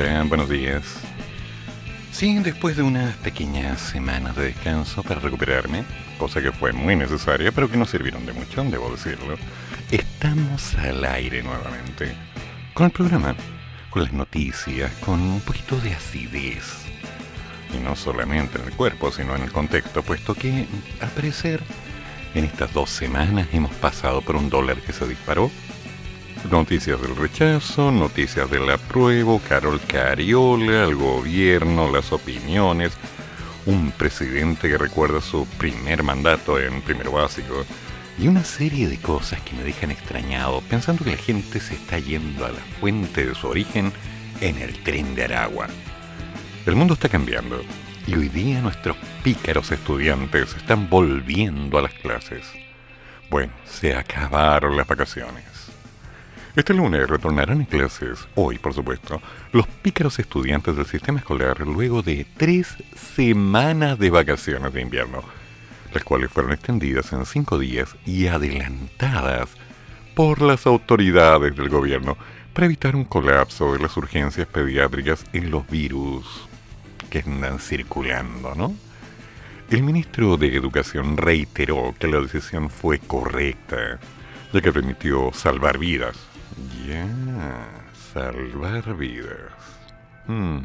[0.00, 0.82] Hola, buenos días.
[2.10, 5.84] Sí, después de unas pequeñas semanas de descanso para recuperarme,
[6.16, 9.36] cosa que fue muy necesaria, pero que no sirvieron de mucho, debo decirlo,
[9.90, 12.14] estamos al aire nuevamente.
[12.72, 13.36] Con el programa,
[13.90, 16.86] con las noticias, con un poquito de acidez.
[17.74, 20.66] Y no solamente en el cuerpo, sino en el contexto, puesto que,
[21.02, 21.60] al parecer,
[22.34, 25.50] en estas dos semanas hemos pasado por un dólar que se disparó.
[26.48, 32.92] Noticias del rechazo, noticias del apruebo, Carol Cariola, el gobierno, las opiniones,
[33.66, 37.64] un presidente que recuerda su primer mandato en primero básico
[38.18, 41.98] y una serie de cosas que me dejan extrañado pensando que la gente se está
[41.98, 43.92] yendo a la fuente de su origen
[44.40, 45.68] en el tren de Aragua.
[46.66, 47.60] El mundo está cambiando
[48.06, 52.44] y hoy día nuestros pícaros estudiantes están volviendo a las clases.
[53.28, 55.49] Bueno, se acabaron las vacaciones.
[56.56, 62.02] Este lunes retornarán a clases, hoy por supuesto, los pícaros estudiantes del sistema escolar luego
[62.02, 62.74] de tres
[63.14, 65.22] semanas de vacaciones de invierno,
[65.94, 69.50] las cuales fueron extendidas en cinco días y adelantadas
[70.16, 72.16] por las autoridades del gobierno
[72.52, 76.48] para evitar un colapso de las urgencias pediátricas en los virus
[77.10, 78.74] que andan circulando, ¿no?
[79.70, 84.00] El ministro de Educación reiteró que la decisión fue correcta,
[84.52, 86.29] ya que permitió salvar vidas
[86.86, 87.06] ya,
[88.12, 89.52] salvar vidas.
[90.26, 90.60] Hmm.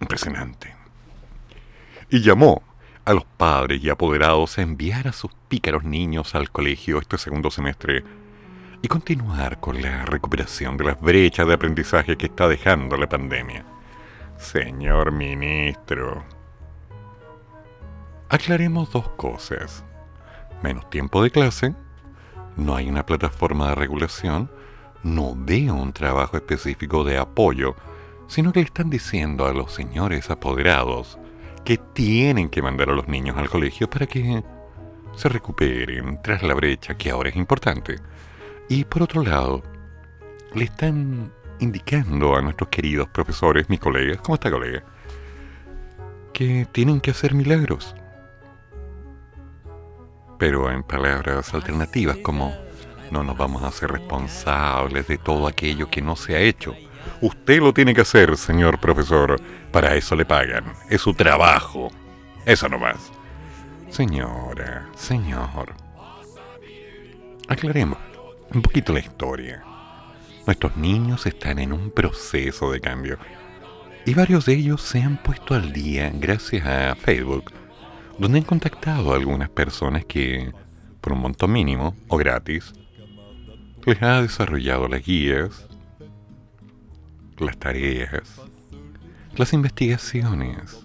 [0.00, 0.74] Impresionante.
[2.08, 2.62] Y llamó
[3.04, 7.50] a los padres y apoderados a enviar a sus pícaros niños al colegio este segundo
[7.50, 8.04] semestre
[8.82, 13.64] y continuar con la recuperación de las brechas de aprendizaje que está dejando la pandemia.
[14.38, 16.24] Señor ministro,
[18.28, 19.84] aclaremos dos cosas.
[20.62, 21.74] Menos tiempo de clase
[22.56, 24.50] no hay una plataforma de regulación,
[25.02, 27.74] no veo un trabajo específico de apoyo,
[28.26, 31.18] sino que le están diciendo a los señores apoderados
[31.64, 34.42] que tienen que mandar a los niños al colegio para que
[35.16, 37.96] se recuperen tras la brecha que ahora es importante.
[38.68, 39.62] Y por otro lado,
[40.54, 44.82] le están indicando a nuestros queridos profesores, mis colegas, ¿cómo está colega?
[46.32, 47.94] Que tienen que hacer milagros
[50.40, 52.56] pero en palabras alternativas como
[53.10, 56.74] no nos vamos a hacer responsables de todo aquello que no se ha hecho.
[57.20, 59.38] Usted lo tiene que hacer, señor profesor.
[59.70, 60.64] Para eso le pagan.
[60.88, 61.90] Es su trabajo.
[62.46, 63.12] Eso no más.
[63.90, 65.74] Señora, señor.
[67.46, 67.98] Aclaremos
[68.54, 69.62] un poquito la historia.
[70.46, 73.18] Nuestros niños están en un proceso de cambio.
[74.06, 77.52] Y varios de ellos se han puesto al día gracias a Facebook
[78.20, 80.52] donde han contactado a algunas personas que,
[81.00, 82.74] por un monto mínimo o gratis,
[83.86, 85.66] les ha desarrollado las guías,
[87.38, 88.42] las tareas,
[89.36, 90.82] las investigaciones,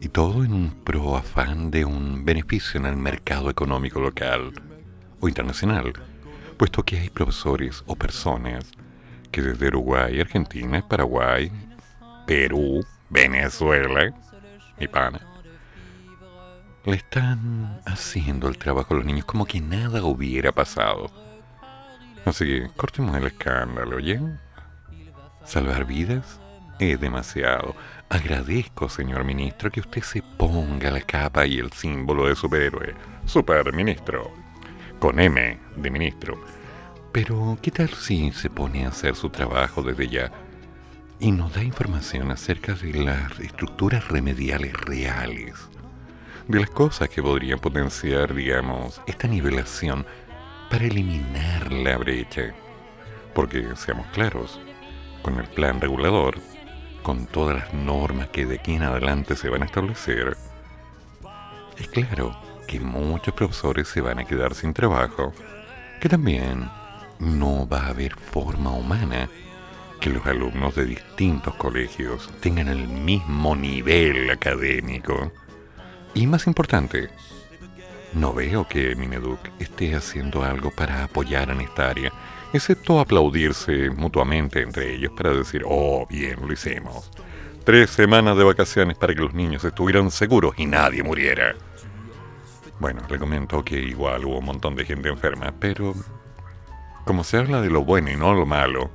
[0.00, 4.52] y todo en un pro afán de un beneficio en el mercado económico local
[5.20, 5.92] o internacional,
[6.56, 8.72] puesto que hay profesores o personas
[9.30, 11.52] que desde Uruguay, Argentina, Paraguay,
[12.26, 14.14] Perú, Venezuela,
[14.80, 15.20] y pana,
[16.86, 21.10] le están haciendo el trabajo a los niños como que nada hubiera pasado.
[22.24, 24.20] Así que cortemos el escándalo, ¿oye?
[25.44, 26.40] Salvar vidas
[26.78, 27.74] es demasiado.
[28.08, 32.94] Agradezco, señor ministro, que usted se ponga la capa y el símbolo de superhéroe.
[33.24, 34.30] Superministro.
[35.00, 36.40] Con M de ministro.
[37.12, 40.32] Pero, ¿qué tal si se pone a hacer su trabajo desde ya
[41.18, 45.68] y nos da información acerca de las estructuras remediales reales?
[46.48, 50.06] De las cosas que podrían potenciar, digamos, esta nivelación
[50.70, 52.54] para eliminar la brecha.
[53.34, 54.60] Porque, seamos claros,
[55.22, 56.38] con el plan regulador,
[57.02, 60.36] con todas las normas que de aquí en adelante se van a establecer,
[61.76, 62.38] es claro
[62.68, 65.32] que muchos profesores se van a quedar sin trabajo,
[66.00, 66.68] que también
[67.18, 69.28] no va a haber forma humana
[70.00, 75.32] que los alumnos de distintos colegios tengan el mismo nivel académico
[76.16, 77.10] y más importante,
[78.14, 82.10] no veo que Mineduc esté haciendo algo para apoyar en esta área,
[82.54, 87.10] excepto aplaudirse mutuamente entre ellos para decir, oh, bien, lo hicimos.
[87.64, 91.54] Tres semanas de vacaciones para que los niños estuvieran seguros y nadie muriera.
[92.80, 95.94] Bueno, le comento que igual hubo un montón de gente enferma, pero
[97.04, 98.90] como se habla de lo bueno y no lo malo,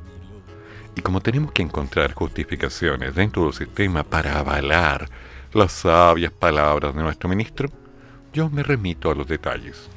[0.95, 5.07] y como tenemos que encontrar justificaciones dentro del sistema para avalar
[5.53, 7.69] las sabias palabras de nuestro ministro,
[8.33, 9.89] yo me remito a los detalles.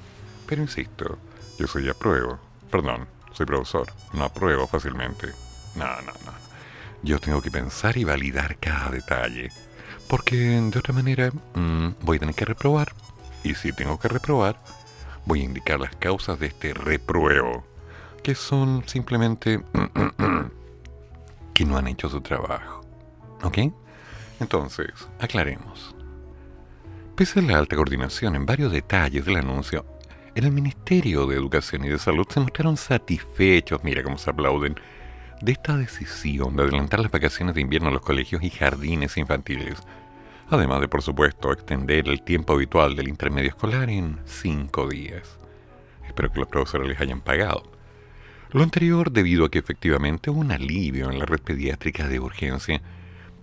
[0.46, 1.18] Pero insisto,
[1.58, 2.38] yo soy apruebo.
[2.70, 3.86] Perdón, soy profesor.
[4.12, 5.28] No apruebo fácilmente.
[5.76, 6.32] No, no, no.
[7.02, 9.50] Yo tengo que pensar y validar cada detalle.
[10.08, 12.92] Porque de otra manera mm, voy a tener que reprobar.
[13.42, 14.58] Y si tengo que reprobar,
[15.24, 17.64] voy a indicar las causas de este repruebo.
[18.22, 19.62] Que son simplemente
[21.54, 22.80] que no han hecho su trabajo.
[23.42, 23.58] ¿Ok?
[24.40, 25.94] Entonces, aclaremos.
[27.16, 29.86] Pese a la alta coordinación en varios detalles del anuncio,
[30.34, 34.74] en el Ministerio de Educación y de Salud se mostraron satisfechos, mira cómo se aplauden,
[35.40, 39.78] de esta decisión de adelantar las vacaciones de invierno a los colegios y jardines infantiles,
[40.50, 45.38] además de, por supuesto, extender el tiempo habitual del intermedio escolar en cinco días.
[46.04, 47.70] Espero que los profesores les hayan pagado.
[48.50, 52.82] Lo anterior debido a que efectivamente hubo un alivio en la red pediátrica de urgencia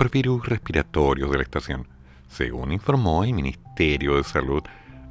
[0.02, 1.88] por virus respiratorios de la estación,
[2.28, 4.64] según informó el Ministerio de Salud,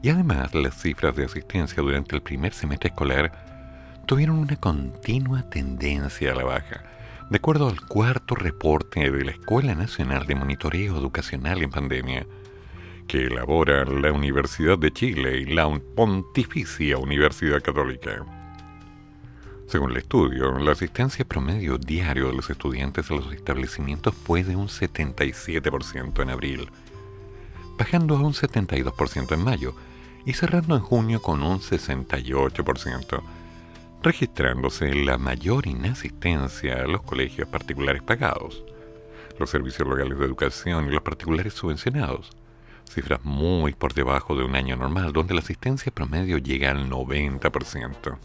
[0.02, 6.32] y además las cifras de asistencia durante el primer semestre escolar tuvieron una continua tendencia
[6.32, 6.82] a la baja.
[7.30, 12.26] De acuerdo al cuarto reporte de la Escuela Nacional de Monitoreo Educacional en Pandemia,
[13.06, 18.39] que elabora la Universidad de Chile y la Pontificia Universidad Católica.
[19.70, 24.56] Según el estudio, la asistencia promedio diario de los estudiantes a los establecimientos fue de
[24.56, 26.68] un 77% en abril,
[27.78, 29.76] bajando a un 72% en mayo
[30.26, 33.22] y cerrando en junio con un 68%,
[34.02, 38.64] registrándose la mayor inasistencia a los colegios particulares pagados,
[39.38, 42.32] los servicios locales de educación y los particulares subvencionados,
[42.90, 48.18] cifras muy por debajo de un año normal donde la asistencia promedio llega al 90%.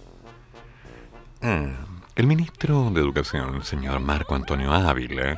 [1.42, 1.86] Ah,
[2.16, 5.38] el ministro de Educación, el señor Marco Antonio Ávila,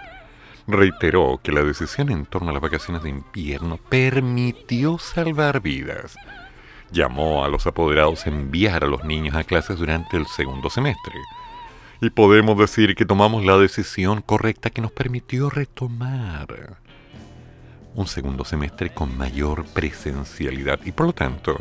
[0.68, 6.16] reiteró que la decisión en torno a las vacaciones de invierno permitió salvar vidas.
[6.92, 11.16] Llamó a los apoderados a enviar a los niños a clases durante el segundo semestre.
[12.00, 16.78] Y podemos decir que tomamos la decisión correcta que nos permitió retomar
[17.96, 21.60] un segundo semestre con mayor presencialidad y por lo tanto,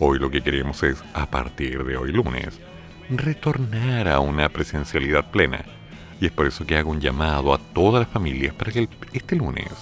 [0.00, 2.60] hoy lo que queremos es, a partir de hoy lunes,
[3.10, 5.64] retornar a una presencialidad plena
[6.20, 9.36] y es por eso que hago un llamado a todas las familias para que este
[9.36, 9.72] lunes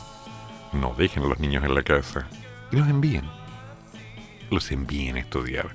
[0.73, 2.29] no dejen a los niños en la casa
[2.71, 3.25] y los envíen.
[4.51, 5.67] Los envíen a estudiar.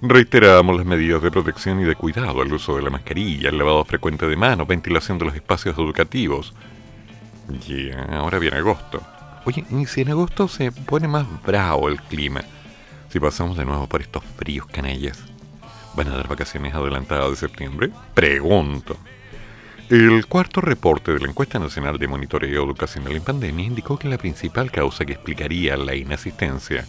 [0.00, 3.84] Reiteramos las medidas de protección y de cuidado, el uso de la mascarilla, el lavado
[3.84, 6.54] frecuente de manos, ventilación de los espacios educativos.
[7.66, 9.02] Y ahora viene agosto.
[9.44, 12.42] Oye, y si en agosto se pone más bravo el clima,
[13.08, 15.24] si pasamos de nuevo por estos fríos canallas,
[15.94, 17.90] ¿van a dar vacaciones adelantadas de septiembre?
[18.14, 18.96] Pregunto.
[19.90, 24.18] El cuarto reporte de la Encuesta Nacional de Monitoreo Educacional en Pandemia indicó que la
[24.18, 26.84] principal causa que explicaría la inasistencia,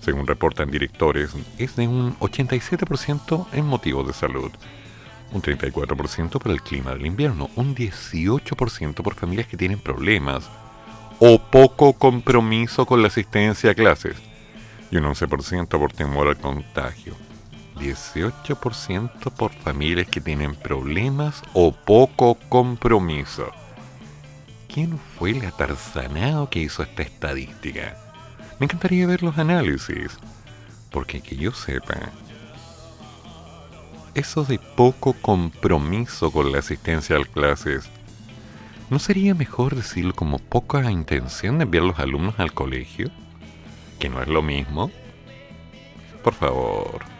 [0.00, 4.50] según reportan directores, es de un 87% en motivos de salud,
[5.32, 10.48] un 34% por el clima del invierno, un 18% por familias que tienen problemas
[11.18, 14.16] o poco compromiso con la asistencia a clases
[14.90, 17.27] y un 11% por temor al contagio.
[17.78, 23.50] 18% por familias que tienen problemas o poco compromiso.
[24.72, 27.96] ¿Quién fue el atarzanado que hizo esta estadística?
[28.58, 30.18] Me encantaría ver los análisis,
[30.90, 32.10] porque que yo sepa,
[34.14, 37.88] eso de poco compromiso con la asistencia a las clases,
[38.90, 43.10] ¿no sería mejor decirlo como poca intención de enviar los alumnos al colegio?
[43.98, 44.90] Que no es lo mismo.
[46.24, 47.17] Por favor.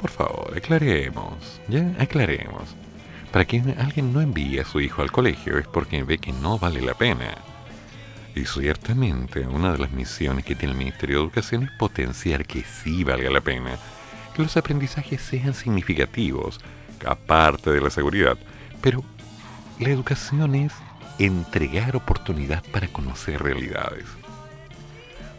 [0.00, 2.76] Por favor, aclaremos, ya aclaremos.
[3.32, 6.58] Para que alguien no envíe a su hijo al colegio es porque ve que no
[6.58, 7.34] vale la pena.
[8.34, 12.62] Y ciertamente una de las misiones que tiene el Ministerio de Educación es potenciar que
[12.62, 13.78] sí valga la pena,
[14.34, 16.60] que los aprendizajes sean significativos,
[17.06, 18.36] aparte de la seguridad.
[18.82, 19.02] Pero
[19.78, 20.72] la educación es
[21.18, 24.04] entregar oportunidad para conocer realidades.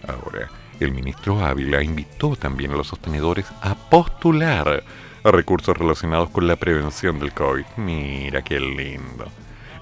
[0.07, 4.83] Ahora, el ministro Ávila invitó también a los sostenedores a postular
[5.23, 7.65] a recursos relacionados con la prevención del COVID.
[7.77, 9.25] Mira qué lindo.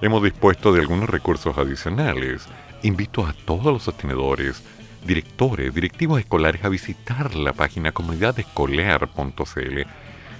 [0.00, 2.46] Hemos dispuesto de algunos recursos adicionales.
[2.82, 4.62] Invito a todos los sostenedores,
[5.06, 9.86] directores, directivos escolares a visitar la página comunidadescolar.cl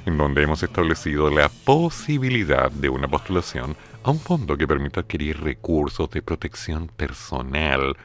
[0.06, 5.40] en donde hemos establecido la posibilidad de una postulación a un fondo que permita adquirir
[5.40, 7.96] recursos de protección personal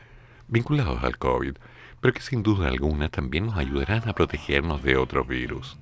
[0.48, 1.55] vinculados al COVID,
[2.01, 5.77] pero que sin duda alguna también nos ayudarán a protegernos de otros virus.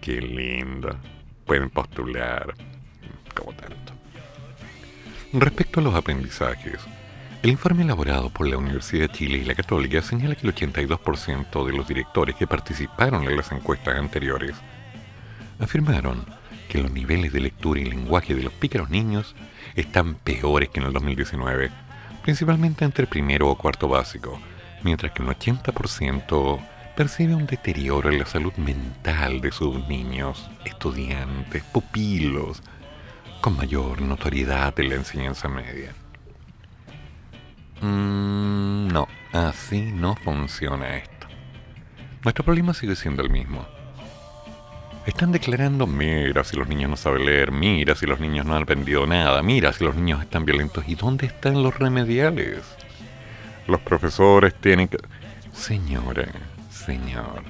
[0.00, 0.96] Qué lindo.
[1.44, 2.54] Pueden postular.
[3.34, 3.92] Como tanto.
[5.32, 6.80] Respecto a los aprendizajes,
[7.42, 11.66] el informe elaborado por la Universidad de Chile y la Católica señala que el 82%
[11.66, 14.54] de los directores que participaron en las encuestas anteriores
[15.58, 16.24] afirmaron
[16.68, 19.34] que los niveles de lectura y lenguaje de los pícaros niños
[19.74, 21.70] están peores que en el 2019,
[22.22, 24.40] principalmente entre primero o cuarto básico,
[24.82, 26.60] mientras que un 80%
[26.96, 32.62] percibe un deterioro en la salud mental de sus niños, estudiantes, pupilos,
[33.40, 35.94] con mayor notoriedad en la enseñanza media.
[37.80, 41.28] Mm, no, así no funciona esto.
[42.24, 43.64] Nuestro problema sigue siendo el mismo.
[45.06, 48.64] Están declarando, mira si los niños no saben leer, mira si los niños no han
[48.64, 50.84] aprendido nada, mira si los niños están violentos.
[50.88, 52.64] ¿Y dónde están los remediales?
[53.68, 54.96] Los profesores tienen que...
[55.52, 56.26] Señora,
[56.70, 57.42] señor,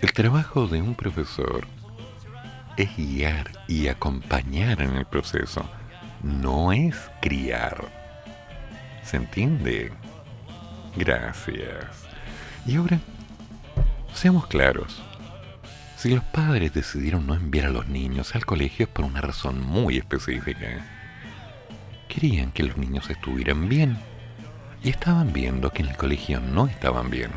[0.00, 1.64] el trabajo de un profesor
[2.76, 5.64] es guiar y acompañar en el proceso,
[6.24, 7.84] no es criar.
[9.04, 9.92] ¿Se entiende?
[10.96, 11.86] Gracias.
[12.66, 12.98] Y ahora,
[14.12, 15.00] seamos claros.
[15.96, 19.60] Si los padres decidieron no enviar a los niños al colegio es por una razón
[19.64, 20.84] muy específica.
[22.08, 23.96] Querían que los niños estuvieran bien
[24.82, 27.30] y estaban viendo que en el colegio no estaban bien.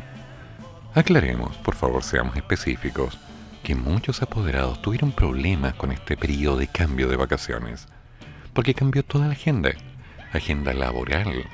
[0.94, 3.18] Aclaremos, por favor, seamos específicos
[3.62, 7.86] que muchos apoderados tuvieron problemas con este periodo de cambio de vacaciones,
[8.52, 9.70] porque cambió toda la agenda,
[10.32, 11.44] agenda laboral,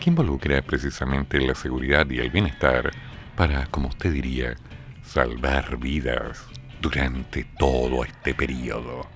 [0.00, 2.90] que involucra precisamente la seguridad y el bienestar
[3.36, 4.56] para, como usted diría,
[5.02, 6.44] salvar vidas
[6.80, 9.06] durante todo este periodo.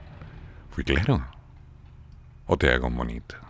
[0.71, 1.27] ¿Fui claro?
[2.47, 3.42] ¿O te hago un bonito?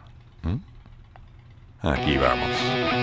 [1.82, 3.01] Aquí vamos.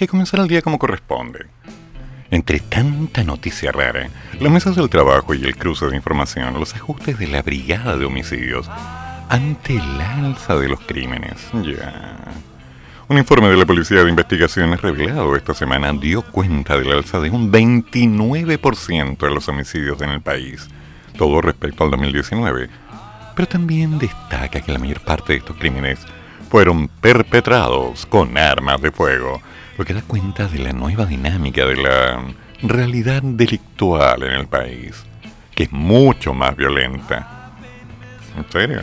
[0.00, 1.46] Que comenzar el día como corresponde.
[2.30, 4.08] Entre tanta noticia rara,
[4.40, 8.06] las mesas del trabajo y el cruce de información, los ajustes de la brigada de
[8.06, 8.66] homicidios,
[9.28, 11.50] ante el alza de los crímenes.
[11.52, 12.16] Ya.
[13.08, 17.28] Un informe de la Policía de Investigaciones revelado esta semana dio cuenta del alza de
[17.28, 20.66] un 29% de los homicidios en el país,
[21.18, 22.70] todo respecto al 2019.
[23.36, 25.98] Pero también destaca que la mayor parte de estos crímenes
[26.48, 29.42] fueron perpetrados con armas de fuego,
[29.80, 32.22] lo que da cuenta de la nueva dinámica de la
[32.60, 35.06] realidad delictual en el país,
[35.54, 37.54] que es mucho más violenta.
[38.36, 38.82] ¿En serio?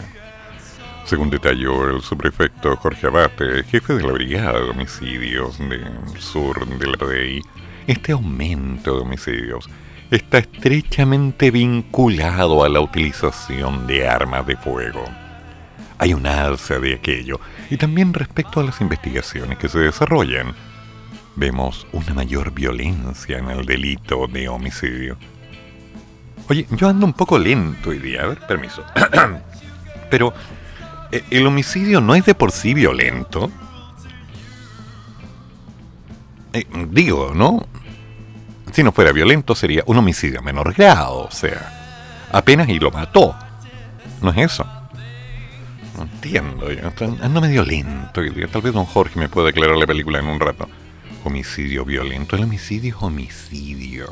[1.05, 6.87] Según detalló el subprefecto Jorge Abate, jefe de la Brigada de Homicidios del sur de
[6.87, 7.43] la PDI,
[7.85, 9.69] este aumento de homicidios
[10.09, 15.03] está estrechamente vinculado a la utilización de armas de fuego.
[15.99, 20.55] Hay un alza de aquello, y también respecto a las investigaciones que se desarrollan,
[21.37, 25.17] vemos una mayor violencia en el delito de homicidio.
[26.49, 28.83] Oye, yo ando un poco lento hoy día, a ver, permiso.
[30.09, 30.33] Pero
[31.11, 33.49] eh, ¿El homicidio no es de por sí violento?
[36.53, 37.65] Eh, digo, ¿no?
[38.73, 42.91] Si no fuera violento sería un homicidio a menor grado, o sea, apenas y lo
[42.91, 43.35] mató.
[44.21, 44.67] ¿No es eso?
[45.95, 46.67] No entiendo,
[47.21, 48.21] ando medio lento.
[48.51, 50.67] Tal vez don Jorge me pueda aclarar la película en un rato.
[51.27, 54.07] Homicidio violento, el homicidio es homicidio.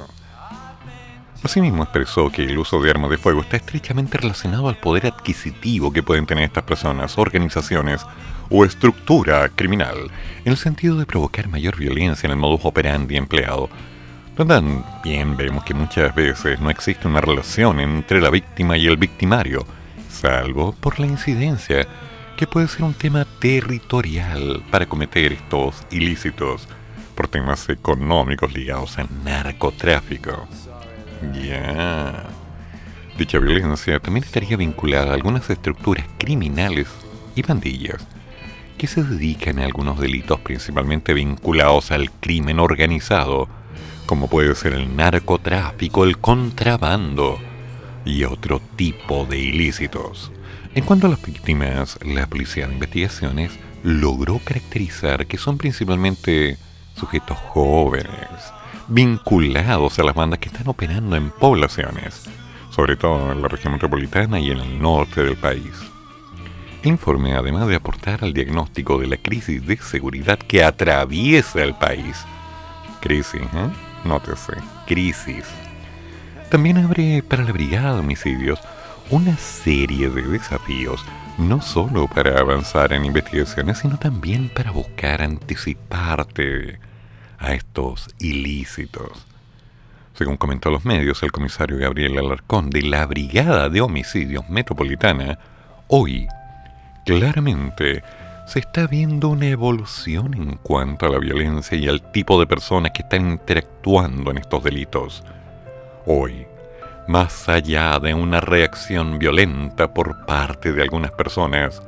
[1.42, 5.94] Asimismo expresó que el uso de armas de fuego está estrechamente relacionado al poder adquisitivo
[5.94, 8.06] que pueden tener estas personas, organizaciones
[8.50, 10.12] o estructura criminal,
[10.44, 13.70] en el sentido de provocar mayor violencia en el modus operandi empleado.
[14.36, 19.66] También vemos que muchas veces no existe una relación entre la víctima y el victimario,
[20.10, 21.88] salvo por la incidencia,
[22.36, 26.68] que puede ser un tema territorial para cometer estos ilícitos
[27.16, 30.48] por temas económicos ligados al narcotráfico.
[31.34, 32.26] Ya.
[33.18, 36.88] Dicha violencia también estaría vinculada a algunas estructuras criminales
[37.36, 38.06] y pandillas
[38.78, 43.48] que se dedican a algunos delitos principalmente vinculados al crimen organizado,
[44.06, 47.40] como puede ser el narcotráfico, el contrabando
[48.04, 50.32] y otro tipo de ilícitos.
[50.76, 53.52] En cuanto a las víctimas, la Policía de Investigaciones
[53.82, 56.58] logró caracterizar que son principalmente
[56.96, 58.54] sujetos jóvenes,
[58.88, 62.24] vinculados a las bandas que están operando en poblaciones,
[62.72, 65.74] sobre todo en la región metropolitana y en el norte del país.
[66.84, 71.74] El informe, además de aportar al diagnóstico de la crisis de seguridad que atraviesa el
[71.76, 72.24] país,
[73.02, 73.70] crisis, ¿eh?
[74.04, 74.54] Nótese,
[74.86, 75.46] crisis,
[76.50, 78.60] también abre para la Brigada de Homicidios
[79.10, 81.04] una serie de desafíos,
[81.38, 86.80] no solo para avanzar en investigaciones, sino también para buscar anticiparte
[87.40, 89.26] a estos ilícitos.
[90.14, 95.38] Según comentó los medios, el comisario Gabriel Alarcón de la Brigada de Homicidios Metropolitana,
[95.90, 96.28] hoy
[97.06, 98.02] claramente
[98.48, 102.92] se está viendo una evolución en cuanto a la violencia y al tipo de personas
[102.92, 105.24] que están interactuando en estos delitos.
[106.06, 106.48] Hoy,
[107.08, 111.82] más allá de una reacción violenta por parte de algunas personas,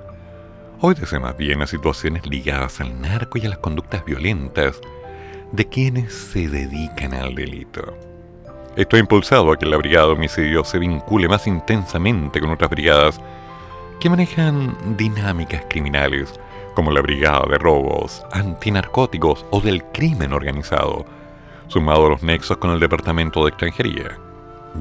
[0.81, 4.81] hoy desde más bien a situaciones ligadas al narco y a las conductas violentas
[5.51, 7.97] de quienes se dedican al delito.
[8.75, 12.69] Esto ha impulsado a que la Brigada de Homicidio se vincule más intensamente con otras
[12.69, 13.19] brigadas
[13.99, 16.39] que manejan dinámicas criminales,
[16.75, 21.05] como la Brigada de Robos, Antinarcóticos o del Crimen Organizado,
[21.67, 24.19] sumado a los nexos con el Departamento de Extranjería.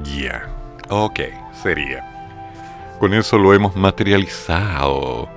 [0.03, 0.47] Ya,
[0.91, 1.21] ok,
[1.63, 2.13] sería.
[3.01, 5.36] Con eso lo hemos materializado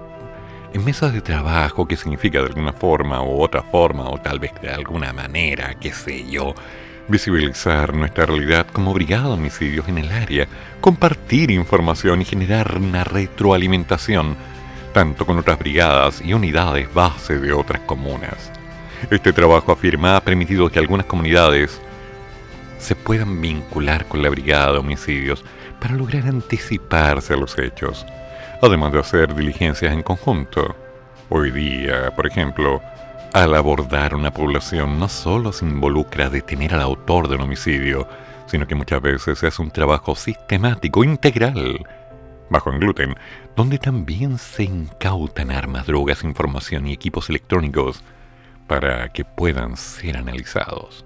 [0.74, 4.52] en mesas de trabajo, que significa de alguna forma u otra forma, o tal vez
[4.62, 6.54] de alguna manera, qué sé yo,
[7.08, 10.48] visibilizar nuestra realidad como brigada de homicidios en el área,
[10.80, 14.36] compartir información y generar una retroalimentación,
[14.94, 18.52] tanto con otras brigadas y unidades base de otras comunas.
[19.10, 21.82] Este trabajo afirma ha permitido que algunas comunidades
[22.78, 25.44] se puedan vincular con la brigada de homicidios
[25.80, 28.06] para lograr anticiparse a los hechos
[28.62, 30.76] además de hacer diligencias en conjunto.
[31.30, 32.82] Hoy día, por ejemplo,
[33.34, 38.08] al abordar una población no solo se involucra detener al autor del homicidio,
[38.48, 41.86] sino que muchas veces se hace un trabajo sistemático, integral,
[42.50, 43.16] bajo en gluten,
[43.56, 48.04] donde también se incautan armas, drogas, información y equipos electrónicos
[48.68, 51.06] para que puedan ser analizados.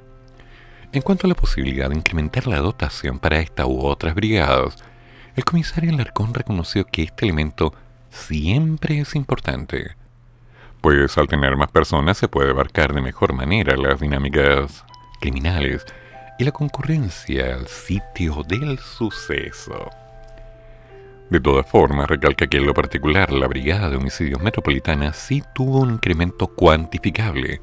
[0.92, 4.78] En cuanto a la posibilidad de incrementar la dotación para esta u otras brigadas,
[5.36, 7.74] el comisario Alarcón reconoció que este elemento
[8.10, 9.96] siempre es importante,
[10.82, 14.86] pues al tener más personas se puede abarcar de mejor manera las dinámicas
[15.20, 15.86] criminales
[16.38, 19.90] y la concurrencia al sitio del suceso.
[21.30, 25.80] De todas formas, recalca que en lo particular la Brigada de Homicidios Metropolitana sí tuvo
[25.80, 27.60] un incremento cuantificable,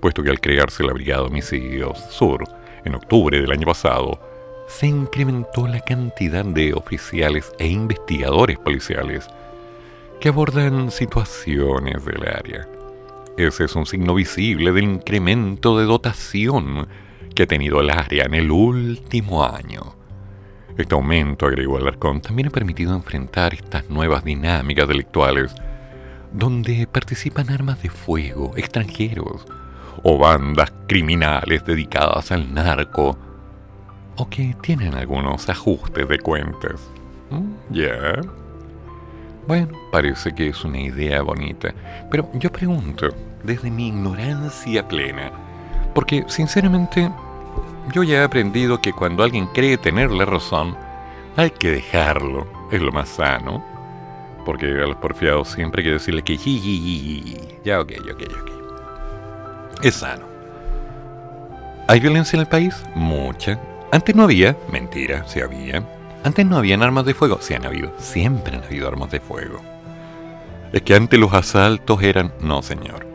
[0.00, 2.44] puesto que al crearse la Brigada de Homicidios Sur
[2.84, 4.27] en octubre del año pasado,
[4.68, 9.26] se incrementó la cantidad de oficiales e investigadores policiales
[10.20, 12.68] que abordan situaciones del área.
[13.36, 16.86] Ese es un signo visible del incremento de dotación
[17.34, 19.94] que ha tenido el área en el último año.
[20.76, 25.54] Este aumento, agregó Alarcón, también ha permitido enfrentar estas nuevas dinámicas delictuales
[26.32, 29.46] donde participan armas de fuego extranjeros
[30.02, 33.18] o bandas criminales dedicadas al narco
[34.18, 36.80] o que tienen algunos ajustes de cuentas.
[37.30, 37.52] ¿Mm?
[37.70, 38.20] ¿Ya?
[39.46, 41.72] Bueno, parece que es una idea bonita,
[42.10, 43.08] pero yo pregunto,
[43.42, 45.30] desde mi ignorancia plena,
[45.94, 47.10] porque sinceramente
[47.92, 50.76] yo ya he aprendido que cuando alguien cree tener la razón,
[51.36, 53.64] hay que dejarlo, es lo más sano,
[54.44, 56.36] porque a los porfiados siempre hay que decirle que
[57.64, 58.50] ya ok, ok, ok.
[59.82, 60.26] Es sano.
[61.86, 62.82] ¿Hay violencia en el país?
[62.94, 63.58] Mucha.
[63.90, 65.82] Antes no había, mentira, sí había.
[66.22, 69.60] Antes no habían armas de fuego, sí han habido, siempre han habido armas de fuego.
[70.72, 73.06] Es que antes los asaltos eran, no señor,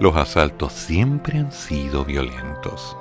[0.00, 2.94] los asaltos siempre han sido violentos.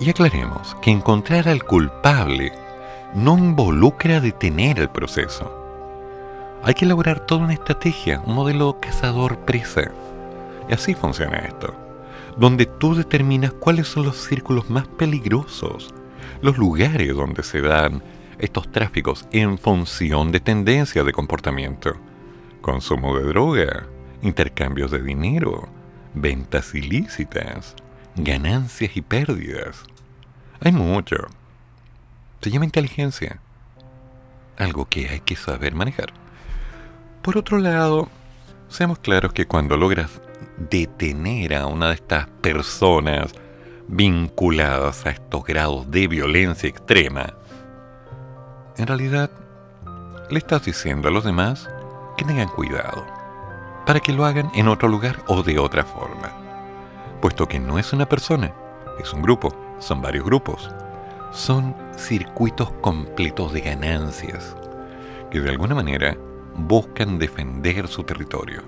[0.00, 2.52] Y aclaremos que encontrar al culpable
[3.14, 5.60] no involucra detener el proceso.
[6.64, 9.92] Hay que elaborar toda una estrategia, un modelo cazador-presa.
[10.68, 11.72] Y así funciona esto,
[12.36, 15.94] donde tú determinas cuáles son los círculos más peligrosos,
[16.42, 18.02] los lugares donde se dan
[18.38, 21.94] estos tráficos en función de tendencias de comportamiento,
[22.60, 23.86] consumo de droga,
[24.22, 25.68] intercambios de dinero,
[26.14, 27.74] ventas ilícitas,
[28.16, 29.84] ganancias y pérdidas.
[30.60, 31.16] Hay mucho.
[32.40, 33.40] Se llama inteligencia.
[34.56, 36.12] Algo que hay que saber manejar.
[37.22, 38.08] Por otro lado,
[38.68, 40.20] seamos claros que cuando logras
[40.56, 43.32] detener a una de estas personas
[43.86, 47.34] vinculadas a estos grados de violencia extrema,
[48.76, 49.30] en realidad
[50.30, 51.68] le estás diciendo a los demás
[52.16, 53.06] que tengan cuidado,
[53.86, 56.44] para que lo hagan en otro lugar o de otra forma
[57.24, 58.52] puesto que no es una persona,
[59.00, 60.70] es un grupo, son varios grupos.
[61.32, 64.54] Son circuitos completos de ganancias
[65.30, 66.18] que de alguna manera
[66.54, 68.62] buscan defender su territorio.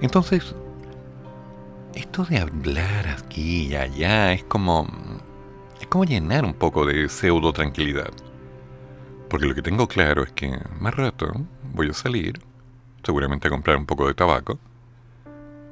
[0.00, 0.56] Entonces,
[1.96, 4.86] esto de hablar aquí y allá es como
[5.80, 8.10] es como llenar un poco de pseudo tranquilidad.
[9.28, 11.32] Porque lo que tengo claro es que más rato
[11.72, 12.40] voy a salir,
[13.02, 14.58] seguramente a comprar un poco de tabaco,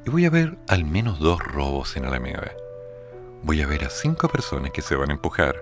[0.07, 2.53] y voy a ver al menos dos robos en Alameda.
[3.43, 5.57] Voy a ver a cinco personas que se van a empujar.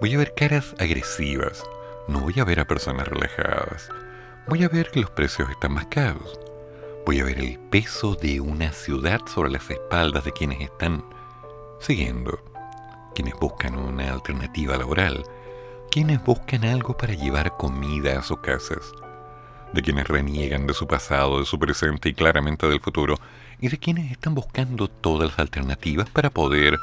[0.00, 1.62] Voy a ver caras agresivas.
[2.08, 3.90] No voy a ver a personas relajadas.
[4.48, 6.49] Voy a ver que los precios están más caros.
[7.06, 11.02] Voy a ver el peso de una ciudad sobre las espaldas de quienes están
[11.80, 12.38] siguiendo.
[13.14, 15.24] Quienes buscan una alternativa laboral.
[15.90, 18.92] Quienes buscan algo para llevar comida a sus casas.
[19.72, 23.16] De quienes reniegan de su pasado, de su presente y claramente del futuro
[23.60, 26.78] y de quienes están buscando todas las alternativas para poder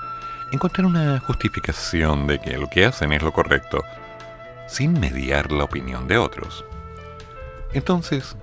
[0.51, 3.84] encontrar una justificación de que lo que hacen es lo correcto,
[4.67, 6.65] sin mediar la opinión de otros.
[7.73, 8.36] Entonces,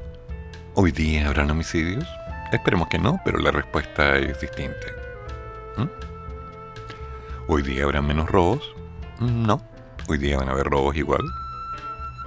[0.75, 2.07] ¿hoy día habrán homicidios?
[2.53, 4.87] Esperemos que no, pero la respuesta es distinta.
[5.77, 5.89] ¿Mm?
[7.49, 8.75] ¿Hoy día habrán menos robos?
[9.21, 9.61] No,
[10.09, 11.23] hoy día van a haber robos igual.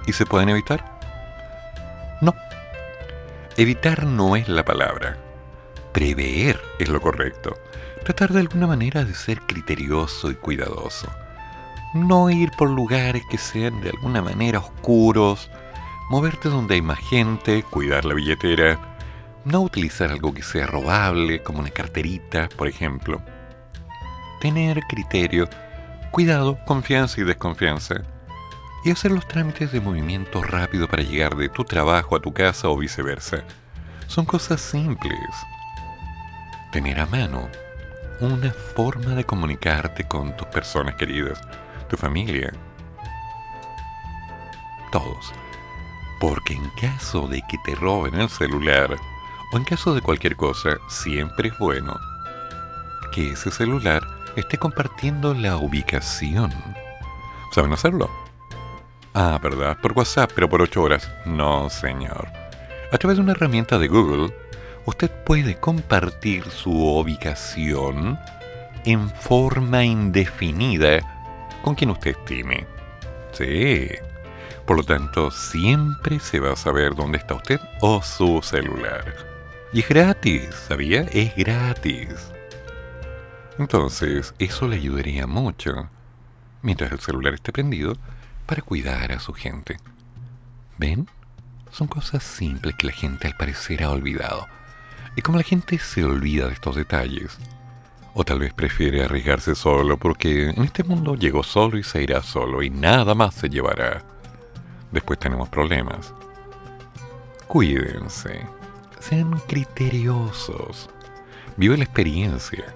[0.06, 0.84] ¿Y se pueden evitar?
[2.20, 2.34] No.
[3.56, 5.18] Evitar no es la palabra
[5.98, 7.56] prever es lo correcto.
[8.04, 11.08] Tratar de alguna manera de ser criterioso y cuidadoso.
[11.92, 15.50] No ir por lugares que sean de alguna manera oscuros.
[16.10, 18.96] Moverte donde hay más gente, cuidar la billetera.
[19.44, 23.22] No utilizar algo que sea robable, como una carterita, por ejemplo.
[24.40, 25.48] Tener criterio,
[26.10, 28.02] cuidado, confianza y desconfianza.
[28.84, 32.68] Y hacer los trámites de movimiento rápido para llegar de tu trabajo a tu casa
[32.68, 33.44] o viceversa.
[34.06, 35.18] Son cosas simples
[36.70, 37.48] tener a mano
[38.20, 41.40] una forma de comunicarte con tus personas queridas,
[41.88, 42.52] tu familia,
[44.90, 45.32] todos.
[46.20, 48.96] Porque en caso de que te roben el celular,
[49.52, 51.98] o en caso de cualquier cosa, siempre es bueno
[53.12, 54.02] que ese celular
[54.36, 56.52] esté compartiendo la ubicación.
[57.52, 58.10] ¿Saben hacerlo?
[59.14, 59.78] Ah, ¿verdad?
[59.80, 61.10] Por WhatsApp, pero por 8 horas.
[61.24, 62.28] No, señor.
[62.92, 64.34] A través de una herramienta de Google,
[64.84, 68.18] usted puede compartir su ubicación
[68.84, 71.00] en forma indefinida
[71.62, 72.66] con quien usted estime.
[73.32, 73.88] Sí.
[74.68, 79.16] Por lo tanto, siempre se va a saber dónde está usted o su celular.
[79.72, 81.06] Y es gratis, ¿sabía?
[81.10, 82.10] Es gratis.
[83.58, 85.88] Entonces, eso le ayudaría mucho,
[86.60, 87.94] mientras el celular esté prendido,
[88.44, 89.78] para cuidar a su gente.
[90.76, 91.08] ¿Ven?
[91.72, 94.48] Son cosas simples que la gente al parecer ha olvidado.
[95.16, 97.38] Y como la gente se olvida de estos detalles,
[98.12, 102.22] o tal vez prefiere arriesgarse solo porque en este mundo llegó solo y se irá
[102.22, 104.17] solo y nada más se llevará.
[104.90, 106.12] Después tenemos problemas.
[107.46, 108.46] Cuídense.
[109.00, 110.90] Sean criteriosos.
[111.56, 112.74] Vive la experiencia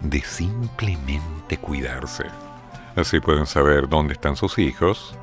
[0.00, 2.24] de simplemente cuidarse.
[2.96, 5.16] Así pueden saber dónde están sus hijos,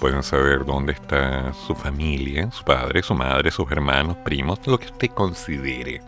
[0.00, 4.86] pueden saber dónde está su familia, su padre, su madre, sus hermanos, primos, lo que
[4.86, 6.02] usted considere.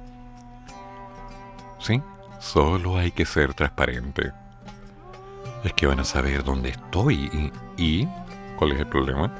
[1.78, 2.02] ¿Sí?
[2.40, 4.32] Solo hay que ser transparente.
[5.64, 8.08] Es que van a saber dónde estoy y, y
[8.56, 9.32] ¿cuál es el problema?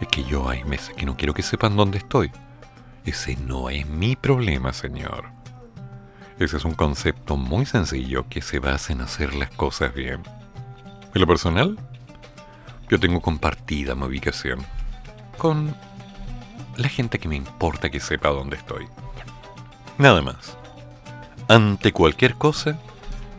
[0.00, 2.30] Es que yo hay meses que no quiero que sepan dónde estoy.
[3.04, 5.26] Ese no es mi problema, señor.
[6.38, 10.22] Ese es un concepto muy sencillo que se basa en hacer las cosas bien.
[11.14, 11.78] En lo personal,
[12.88, 14.60] yo tengo compartida mi ubicación
[15.36, 15.74] con
[16.76, 18.86] la gente que me importa que sepa dónde estoy.
[19.98, 20.56] Nada más.
[21.48, 22.78] Ante cualquier cosa,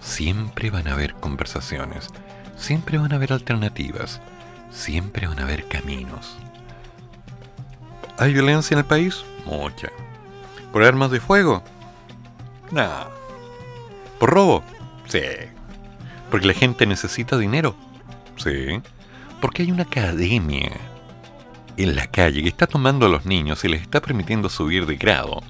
[0.01, 2.10] siempre van a haber conversaciones,
[2.58, 4.19] siempre van a haber alternativas,
[4.71, 6.38] siempre van a haber caminos.
[8.17, 9.23] ¿Hay violencia en el país?
[9.45, 9.89] Mucha.
[10.71, 11.63] ¿Por armas de fuego?
[12.71, 12.89] No.
[14.19, 14.63] ¿Por robo?
[15.08, 15.21] Sí.
[16.29, 17.75] ¿Porque la gente necesita dinero?
[18.36, 18.82] Sí.
[19.41, 20.71] Porque hay una academia
[21.77, 24.97] en la calle que está tomando a los niños y les está permitiendo subir de
[24.97, 25.41] grado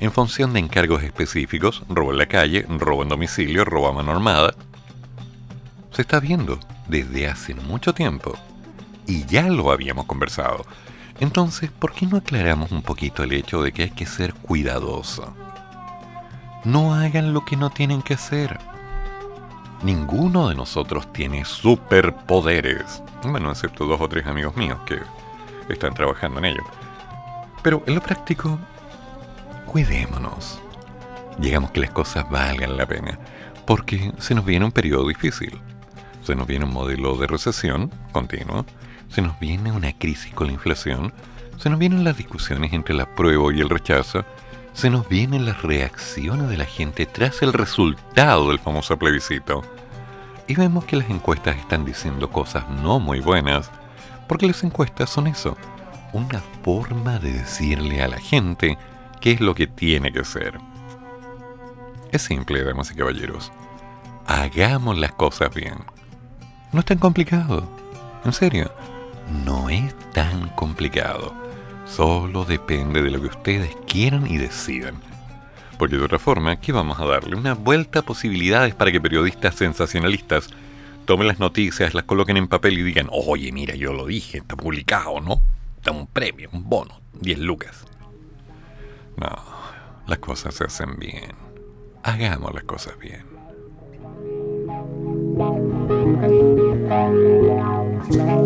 [0.00, 4.12] en función de encargos específicos, robo en la calle, robo en domicilio, robo a mano
[4.12, 4.54] armada.
[5.92, 8.36] Se está viendo desde hace mucho tiempo
[9.06, 10.64] y ya lo habíamos conversado.
[11.20, 15.34] Entonces, ¿por qué no aclaramos un poquito el hecho de que hay que ser cuidadoso?
[16.64, 18.58] No hagan lo que no tienen que hacer.
[19.82, 23.02] Ninguno de nosotros tiene superpoderes.
[23.24, 24.98] Bueno, excepto dos o tres amigos míos que
[25.68, 26.62] están trabajando en ello.
[27.62, 28.58] Pero en lo práctico,
[29.66, 30.60] cuidémonos.
[31.40, 33.18] Llegamos que las cosas valgan la pena,
[33.66, 35.60] porque se nos viene un periodo difícil.
[36.22, 38.64] Se nos viene un modelo de recesión continuo,
[39.12, 41.12] se nos viene una crisis con la inflación,
[41.58, 44.24] se nos vienen las discusiones entre el apruebo y el rechazo,
[44.72, 49.62] se nos vienen las reacciones de la gente tras el resultado del famoso plebiscito.
[50.48, 53.70] Y vemos que las encuestas están diciendo cosas no muy buenas,
[54.26, 55.58] porque las encuestas son eso,
[56.14, 58.78] una forma de decirle a la gente
[59.20, 60.58] qué es lo que tiene que ser.
[62.12, 63.52] Es simple, damas y caballeros.
[64.26, 65.84] Hagamos las cosas bien.
[66.72, 67.68] No es tan complicado.
[68.24, 68.72] En serio,
[69.44, 71.34] no es tan complicado.
[71.86, 74.96] Solo depende de lo que ustedes quieran y decidan.
[75.78, 77.36] Porque de otra forma, ¿qué vamos a darle?
[77.36, 80.48] Una vuelta a posibilidades para que periodistas sensacionalistas
[81.04, 84.56] tomen las noticias, las coloquen en papel y digan, oye, mira, yo lo dije, está
[84.56, 85.40] publicado, ¿no?
[85.82, 87.84] Da un premio, un bono, 10 lucas.
[89.16, 89.28] No,
[90.06, 91.32] las cosas se hacen bien.
[92.02, 93.26] Hagamos las cosas bien.
[98.10, 98.42] Yeah.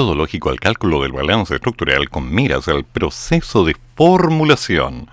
[0.00, 5.10] Metodológico al cálculo del balance estructural con miras al proceso de formulación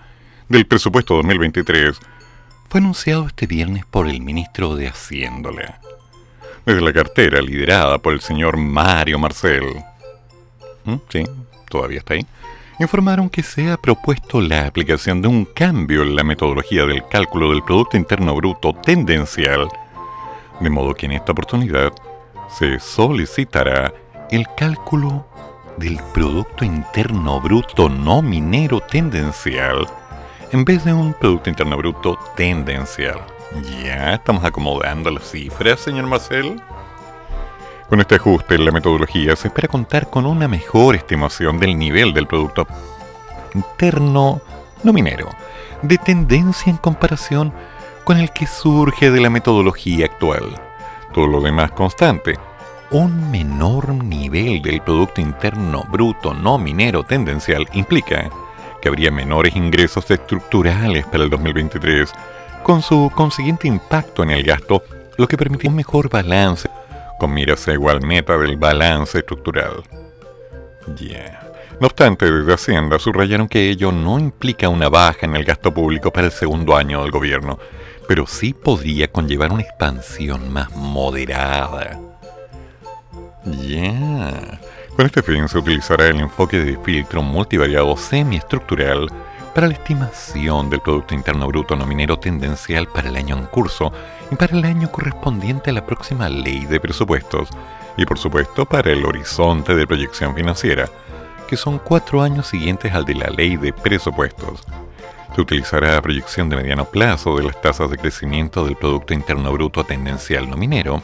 [0.48, 2.00] del presupuesto 2023
[2.70, 5.50] fue anunciado este viernes por el ministro de Hacienda.
[6.66, 9.66] Desde la cartera liderada por el señor Mario Marcel,
[10.86, 10.96] ¿Mm?
[11.10, 11.26] sí,
[11.70, 12.26] todavía está ahí,
[12.80, 17.50] informaron que se ha propuesto la aplicación de un cambio en la metodología del cálculo
[17.50, 19.68] del Producto Interno Bruto tendencial,
[20.62, 21.92] de modo que en esta oportunidad
[22.58, 23.94] se solicitará
[24.32, 25.26] el cálculo
[25.78, 29.88] del Producto Interno Bruto no minero tendencial
[30.52, 33.20] en vez de un Producto Interno Bruto tendencial.
[33.84, 36.62] Ya estamos acomodando las cifras, señor Marcel.
[37.90, 42.14] Con este ajuste en la metodología se espera contar con una mejor estimación del nivel
[42.14, 42.68] del Producto
[43.54, 44.42] Interno
[44.84, 45.30] no minero,
[45.82, 47.54] de tendencia en comparación
[48.04, 50.60] con el que surge de la metodología actual
[51.18, 52.38] todo lo demás constante,
[52.92, 58.30] un menor nivel del Producto Interno Bruto no minero tendencial implica
[58.82, 62.12] que habría menores ingresos estructurales para el 2023,
[62.64, 64.84] con su consiguiente impacto en el gasto,
[65.18, 66.70] lo que permite un mejor balance,
[67.20, 69.84] con miras a igual meta del balance estructural.
[71.80, 76.12] No obstante, desde Hacienda subrayaron que ello no implica una baja en el gasto público
[76.12, 77.60] para el segundo año del gobierno,
[78.08, 82.07] pero sí podría conllevar una expansión más moderada.
[83.52, 84.60] Ya.
[84.96, 89.10] Con este fin se utilizará el enfoque de filtro multivariado semiestructural
[89.54, 93.92] para la estimación del Producto Interno Bruto nominero tendencial para el año en curso
[94.32, 97.50] y para el año correspondiente a la próxima ley de presupuestos,
[97.96, 100.90] y por supuesto para el horizonte de proyección financiera,
[101.48, 104.64] que son cuatro años siguientes al de la ley de presupuestos.
[105.34, 109.52] Se utilizará la proyección de mediano plazo de las tasas de crecimiento del Producto Interno
[109.54, 111.02] Bruto tendencial nominero,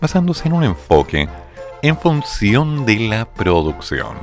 [0.00, 1.28] basándose en un enfoque
[1.84, 4.16] en función de la producción.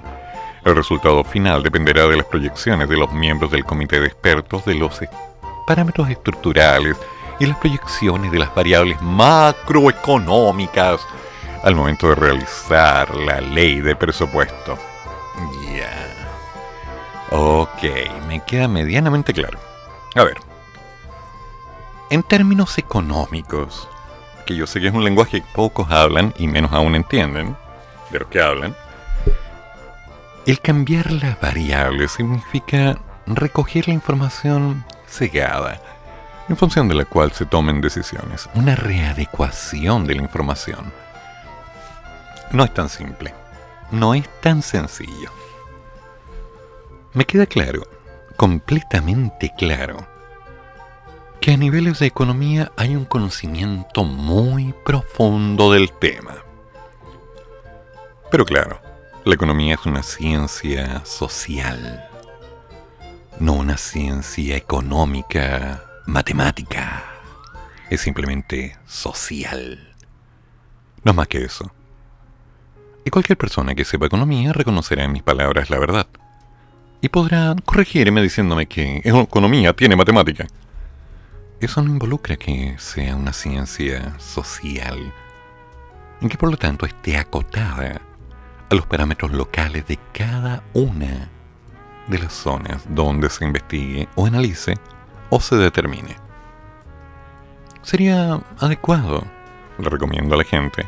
[0.66, 4.74] El resultado final dependerá de las proyecciones de los miembros del comité de expertos de
[4.74, 5.00] los
[5.68, 6.98] parámetros estructurales
[7.40, 11.02] y las proyecciones de las variables macroeconómicas
[11.62, 14.80] al momento de realizar la ley de presupuesto.
[15.72, 16.08] Ya.
[17.30, 17.84] Ok,
[18.28, 19.60] me queda medianamente claro.
[20.16, 20.38] A ver.
[22.10, 23.88] En términos económicos,
[24.56, 27.56] yo sé que es un lenguaje que pocos hablan y menos aún entienden,
[28.12, 28.76] de los que hablan,
[30.46, 32.98] el cambiar las variables significa
[33.28, 35.82] recoger la información cegada,
[36.50, 40.92] en función de la cual se tomen decisiones, una readecuación de la información.
[42.52, 43.34] No es tan simple,
[43.92, 45.32] no es tan sencillo.
[47.14, 47.88] Me queda claro,
[48.36, 50.08] completamente claro,
[51.42, 56.36] que a niveles de economía hay un conocimiento muy profundo del tema.
[58.30, 58.80] Pero claro,
[59.26, 62.08] la economía es una ciencia social,
[63.40, 67.06] no una ciencia económica, matemática.
[67.90, 69.96] Es simplemente social.
[71.04, 71.72] No más que eso.
[73.04, 76.06] Y cualquier persona que sepa economía reconocerá en mis palabras la verdad.
[77.02, 80.46] Y podrá corregirme diciéndome que economía tiene matemática
[81.66, 85.14] eso no involucra que sea una ciencia social,
[86.22, 88.02] en que por lo tanto esté acotada
[88.70, 91.30] a los parámetros locales de cada una
[92.08, 94.74] de las zonas donde se investigue o analice
[95.30, 96.16] o se determine.
[97.84, 99.24] Sería adecuado,
[99.78, 100.88] le recomiendo a la gente,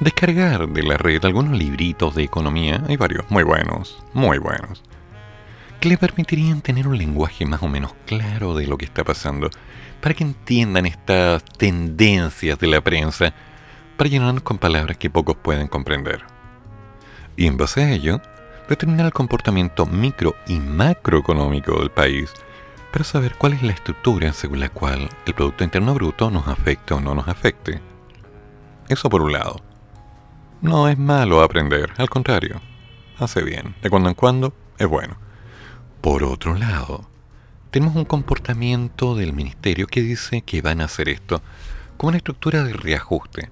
[0.00, 4.82] descargar de la red algunos libritos de economía, hay varios muy buenos, muy buenos,
[5.80, 9.50] que le permitirían tener un lenguaje más o menos claro de lo que está pasando
[10.00, 13.34] para que entiendan estas tendencias de la prensa,
[13.96, 16.22] para llenarnos con palabras que pocos pueden comprender.
[17.36, 18.20] Y en base a ello,
[18.68, 22.32] determinar el comportamiento micro y macroeconómico del país
[22.92, 26.94] para saber cuál es la estructura según la cual el Producto Interno Bruto nos afecta
[26.94, 27.80] o no nos afecte.
[28.88, 29.60] Eso por un lado.
[30.60, 32.60] No es malo aprender, al contrario,
[33.18, 35.16] hace bien, de cuando en cuando es bueno.
[36.00, 37.09] Por otro lado,
[37.70, 41.40] tenemos un comportamiento del ministerio que dice que van a hacer esto
[41.96, 43.50] como una estructura de reajuste,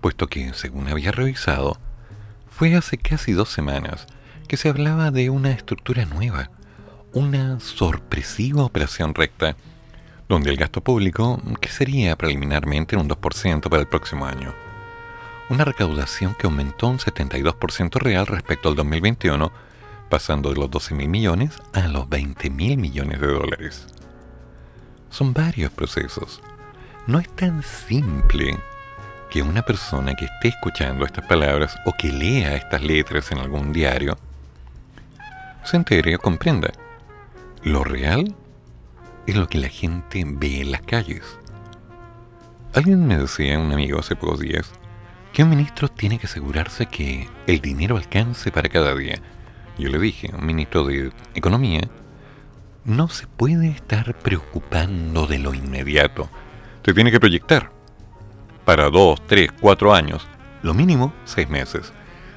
[0.00, 1.78] puesto que, según había revisado,
[2.50, 4.06] fue hace casi dos semanas
[4.48, 6.50] que se hablaba de una estructura nueva,
[7.12, 9.56] una sorpresiva operación recta,
[10.28, 14.52] donde el gasto público crecería preliminarmente en un 2% para el próximo año.
[15.48, 19.52] Una recaudación que aumentó un 72% real respecto al 2021
[20.14, 23.84] pasando de los 12 mil millones a los 20 mil millones de dólares.
[25.10, 26.40] Son varios procesos.
[27.08, 28.56] No es tan simple
[29.28, 33.72] que una persona que esté escuchando estas palabras o que lea estas letras en algún
[33.72, 34.16] diario
[35.64, 36.70] se entere o comprenda.
[37.64, 38.36] Lo real
[39.26, 41.24] es lo que la gente ve en las calles.
[42.72, 44.70] Alguien me decía, un amigo hace pocos días,
[45.32, 49.20] que un ministro tiene que asegurarse que el dinero alcance para cada día.
[49.78, 51.82] Yo le dije, un ministro de Economía
[52.84, 56.28] no se puede estar preocupando de lo inmediato.
[56.84, 57.70] Se tiene que proyectar
[58.64, 60.26] para dos, tres, cuatro años,
[60.62, 61.92] lo mínimo seis meses,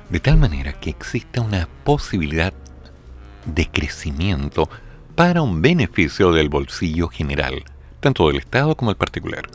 [0.09, 2.53] de tal manera que exista una posibilidad
[3.45, 4.69] de crecimiento
[5.15, 7.63] para un beneficio del bolsillo general,
[7.99, 9.47] tanto del Estado como del particular.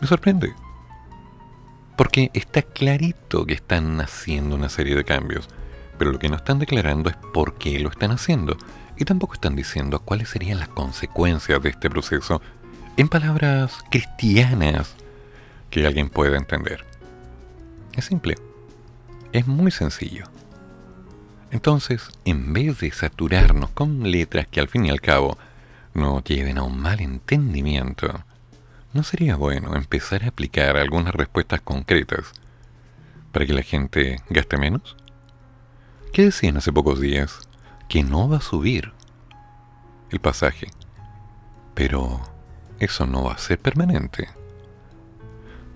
[0.00, 0.52] Me sorprende,
[1.96, 5.48] porque está clarito que están haciendo una serie de cambios,
[5.98, 8.56] pero lo que no están declarando es por qué lo están haciendo,
[8.96, 12.40] y tampoco están diciendo cuáles serían las consecuencias de este proceso
[12.96, 14.94] en palabras cristianas
[15.70, 16.84] que alguien pueda entender.
[17.94, 18.36] Es simple,
[19.32, 20.24] es muy sencillo.
[21.50, 25.38] Entonces, en vez de saturarnos con letras que al fin y al cabo
[25.94, 28.24] nos lleven a un mal entendimiento,
[28.92, 32.32] ¿no sería bueno empezar a aplicar algunas respuestas concretas
[33.32, 34.95] para que la gente gaste menos?
[36.12, 37.40] ¿Qué decían hace pocos días?
[37.88, 38.92] Que no va a subir
[40.10, 40.68] el pasaje.
[41.74, 42.20] Pero
[42.78, 44.28] eso no va a ser permanente.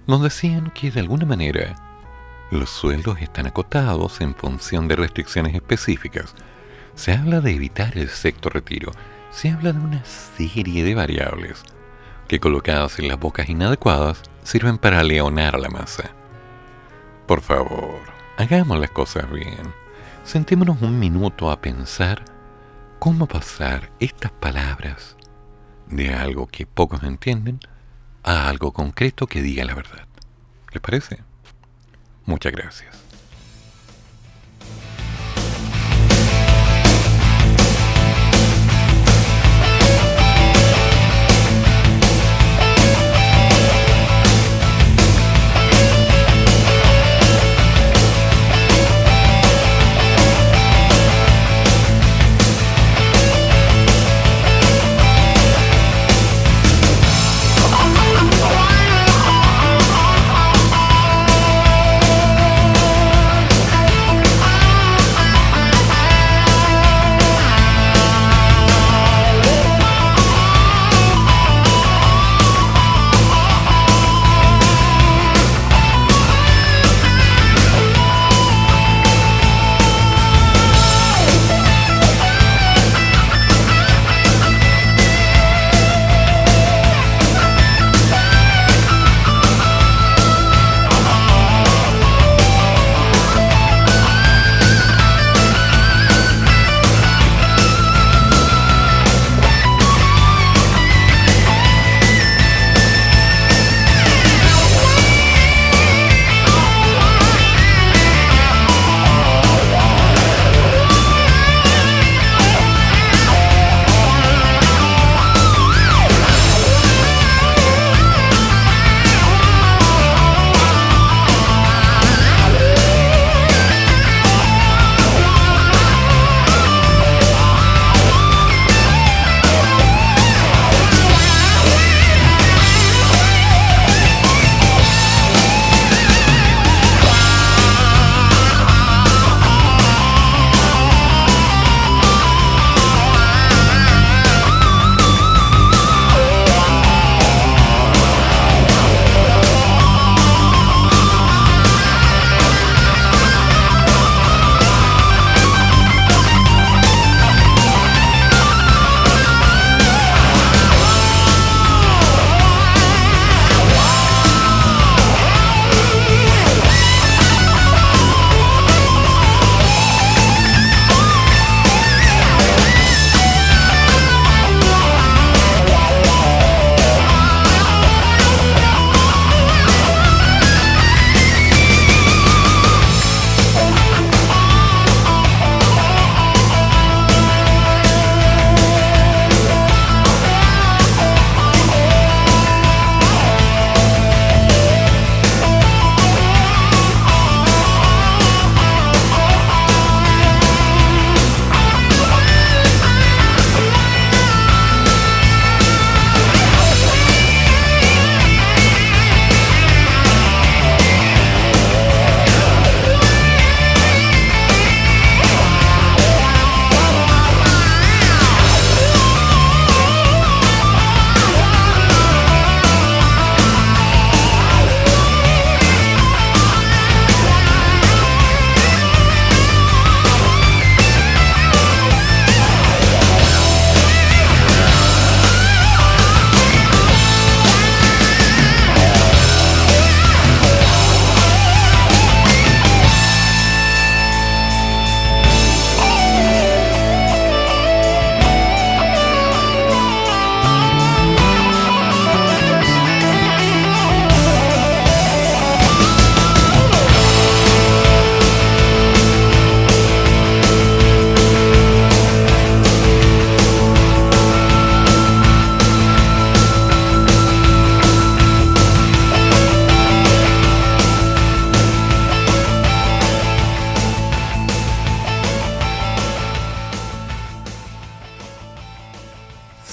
[0.06, 1.76] Nos decían que de alguna manera
[2.50, 6.34] los sueldos están acotados en función de restricciones específicas.
[6.94, 8.92] Se habla de evitar el sexto retiro.
[9.30, 11.62] Se habla de una serie de variables
[12.26, 16.10] que colocadas en las bocas inadecuadas sirven para leonar la masa.
[17.26, 18.00] Por favor,
[18.36, 19.79] hagamos las cosas bien.
[20.30, 22.24] Sentémonos un minuto a pensar
[23.00, 25.16] cómo pasar estas palabras
[25.88, 27.58] de algo que pocos entienden
[28.22, 30.06] a algo concreto que diga la verdad.
[30.72, 31.24] ¿Les parece?
[32.26, 32.99] Muchas gracias.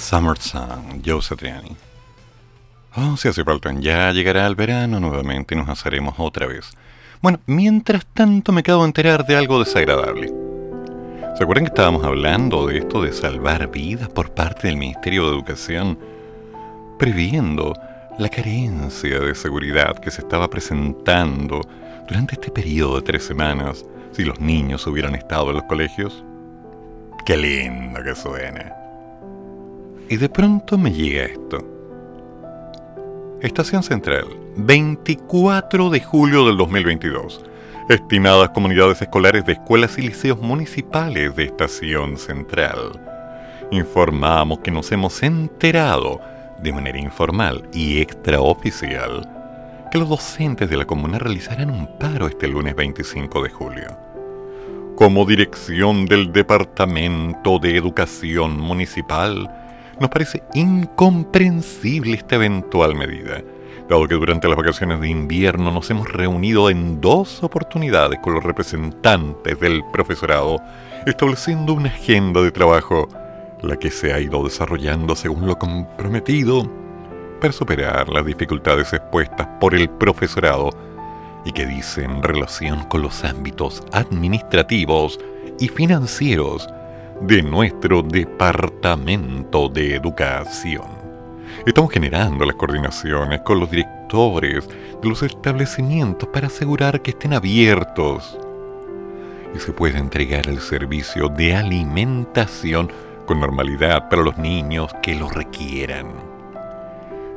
[0.08, 1.76] Summer Song, Joe Satriani.
[2.96, 6.70] Oh, si hace falta, ya llegará el verano nuevamente y nos asaremos otra vez.
[7.20, 10.32] Bueno, mientras tanto me acabo de enterar de algo desagradable.
[11.36, 15.36] ¿Se acuerdan que estábamos hablando de esto de salvar vidas por parte del Ministerio de
[15.36, 15.98] Educación?
[16.98, 17.74] Previendo
[18.18, 21.60] la carencia de seguridad que se estaba presentando
[22.08, 26.24] durante este periodo de tres semanas si los niños hubieran estado en los colegios.
[27.26, 28.77] Qué lindo que suena.
[30.10, 31.58] Y de pronto me llega esto.
[33.42, 34.24] Estación Central,
[34.56, 37.44] 24 de julio del 2022.
[37.90, 42.98] Estimadas comunidades escolares de escuelas y liceos municipales de Estación Central.
[43.70, 46.22] Informamos que nos hemos enterado,
[46.62, 49.28] de manera informal y extraoficial,
[49.90, 53.98] que los docentes de la comuna realizarán un paro este lunes 25 de julio.
[54.96, 59.67] Como dirección del Departamento de Educación Municipal,
[60.00, 63.42] nos parece incomprensible esta eventual medida,
[63.88, 68.44] dado que durante las vacaciones de invierno nos hemos reunido en dos oportunidades con los
[68.44, 70.60] representantes del profesorado,
[71.06, 73.08] estableciendo una agenda de trabajo,
[73.62, 76.70] la que se ha ido desarrollando según lo comprometido,
[77.40, 80.70] para superar las dificultades expuestas por el profesorado
[81.44, 85.18] y que dice en relación con los ámbitos administrativos
[85.60, 86.68] y financieros
[87.20, 90.86] de nuestro Departamento de Educación.
[91.66, 98.38] Estamos generando las coordinaciones con los directores de los establecimientos para asegurar que estén abiertos
[99.54, 102.90] y se pueda entregar el servicio de alimentación
[103.26, 106.06] con normalidad para los niños que lo requieran.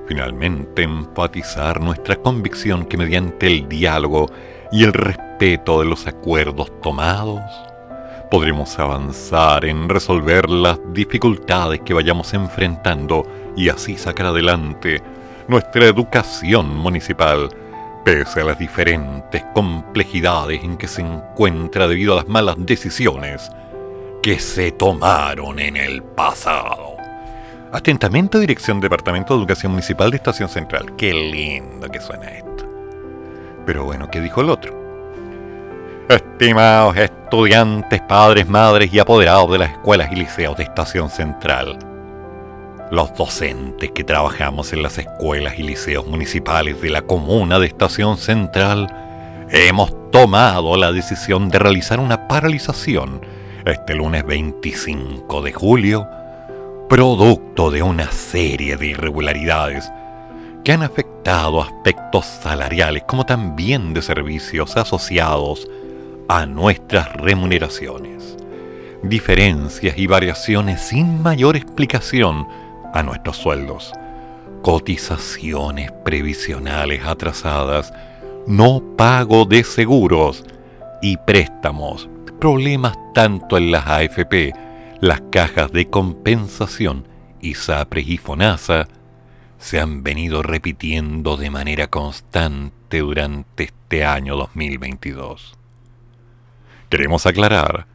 [0.07, 4.27] Finalmente, enfatizar nuestra convicción que mediante el diálogo
[4.71, 7.41] y el respeto de los acuerdos tomados,
[8.31, 13.27] podremos avanzar en resolver las dificultades que vayamos enfrentando
[13.57, 15.03] y así sacar adelante
[15.49, 17.49] nuestra educación municipal,
[18.05, 23.51] pese a las diferentes complejidades en que se encuentra debido a las malas decisiones
[24.23, 26.95] que se tomaron en el pasado.
[27.73, 30.95] Atentamente, Dirección Departamento de Educación Municipal de Estación Central.
[30.95, 32.65] Qué lindo que suena esto.
[33.65, 34.80] Pero bueno, ¿qué dijo el otro?
[36.11, 41.79] Estimados estudiantes, padres, madres y apoderados de las escuelas y liceos de Estación Central,
[42.91, 48.17] los docentes que trabajamos en las escuelas y liceos municipales de la comuna de Estación
[48.17, 48.93] Central,
[49.51, 53.21] hemos tomado la decisión de realizar una paralización
[53.65, 56.09] este lunes 25 de julio,
[56.89, 59.89] producto de una serie de irregularidades
[60.65, 65.69] que han afectado aspectos salariales como también de servicios asociados
[66.27, 68.37] a nuestras remuneraciones,
[69.03, 72.47] diferencias y variaciones sin mayor explicación
[72.93, 73.93] a nuestros sueldos,
[74.61, 77.93] cotizaciones previsionales atrasadas,
[78.47, 80.43] no pago de seguros
[81.01, 82.09] y préstamos,
[82.39, 84.53] problemas tanto en las AFP,
[84.99, 87.07] las cajas de compensación,
[87.41, 88.87] ISAPRES y FONASA,
[89.57, 95.60] se han venido repitiendo de manera constante durante este año 2022.
[96.91, 97.85] Queremos aclarar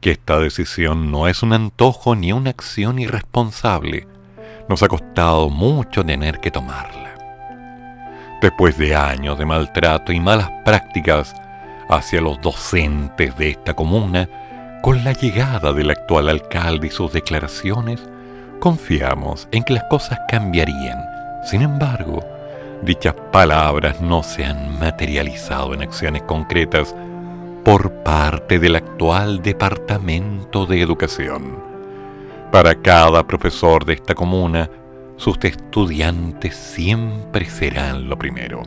[0.00, 4.08] que esta decisión no es un antojo ni una acción irresponsable.
[4.68, 7.14] Nos ha costado mucho tener que tomarla.
[8.42, 11.32] Después de años de maltrato y malas prácticas
[11.88, 14.28] hacia los docentes de esta comuna,
[14.82, 18.02] con la llegada del actual alcalde y sus declaraciones,
[18.58, 20.98] confiamos en que las cosas cambiarían.
[21.44, 22.18] Sin embargo,
[22.82, 26.96] dichas palabras no se han materializado en acciones concretas
[27.64, 31.58] por parte del actual Departamento de Educación.
[32.52, 34.68] Para cada profesor de esta comuna,
[35.16, 38.62] sus estudiantes siempre serán lo primero.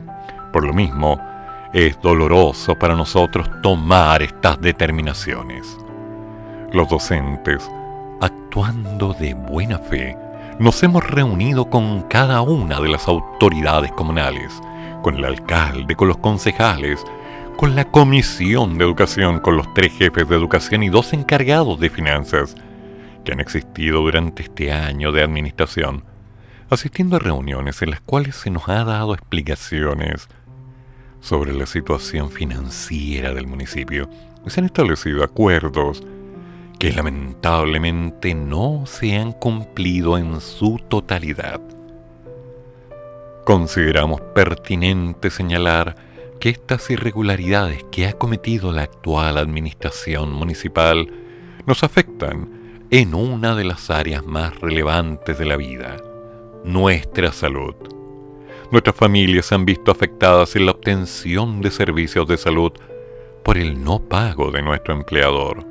[0.52, 1.20] Por lo mismo,
[1.72, 5.78] es doloroso para nosotros tomar estas determinaciones.
[6.72, 7.70] Los docentes,
[8.20, 10.16] actuando de buena fe,
[10.58, 14.60] nos hemos reunido con cada una de las autoridades comunales,
[15.02, 17.04] con el alcalde, con los concejales,
[17.58, 21.90] con la Comisión de Educación, con los tres jefes de educación y dos encargados de
[21.90, 22.54] finanzas
[23.24, 26.04] que han existido durante este año de administración,
[26.70, 30.28] asistiendo a reuniones en las cuales se nos ha dado explicaciones
[31.20, 34.08] sobre la situación financiera del municipio.
[34.46, 36.04] Se han establecido acuerdos
[36.78, 41.60] que lamentablemente no se han cumplido en su totalidad.
[43.44, 46.07] Consideramos pertinente señalar
[46.40, 51.12] que estas irregularidades que ha cometido la actual administración municipal
[51.66, 55.96] nos afectan en una de las áreas más relevantes de la vida,
[56.64, 57.74] nuestra salud.
[58.70, 62.72] Nuestras familias se han visto afectadas en la obtención de servicios de salud
[63.42, 65.64] por el no pago de nuestro empleador.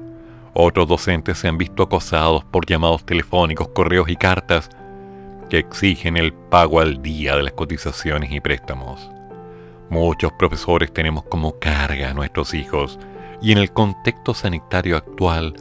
[0.54, 4.70] Otros docentes se han visto acosados por llamados telefónicos, correos y cartas
[5.50, 9.17] que exigen el pago al día de las cotizaciones y préstamos.
[9.90, 13.00] Muchos profesores tenemos como carga a nuestros hijos
[13.42, 15.54] y en el contexto sanitario actual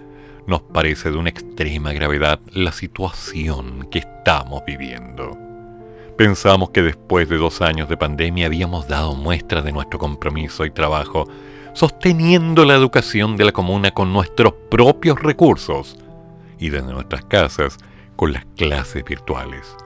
[0.47, 5.37] nos parece de una extrema gravedad la situación que estamos viviendo.
[6.16, 10.70] Pensamos que después de dos años de pandemia habíamos dado muestras de nuestro compromiso y
[10.70, 11.29] trabajo
[11.74, 15.99] sosteniendo la educación de la comuna con nuestros propios recursos
[16.59, 17.77] y desde nuestras casas
[18.16, 19.77] con las clases virtuales.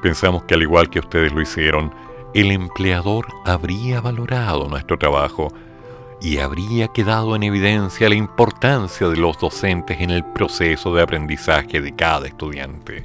[0.00, 1.92] Pensamos que al igual que ustedes lo hicieron,
[2.34, 5.52] el empleador habría valorado nuestro trabajo
[6.20, 11.80] y habría quedado en evidencia la importancia de los docentes en el proceso de aprendizaje
[11.80, 13.04] de cada estudiante.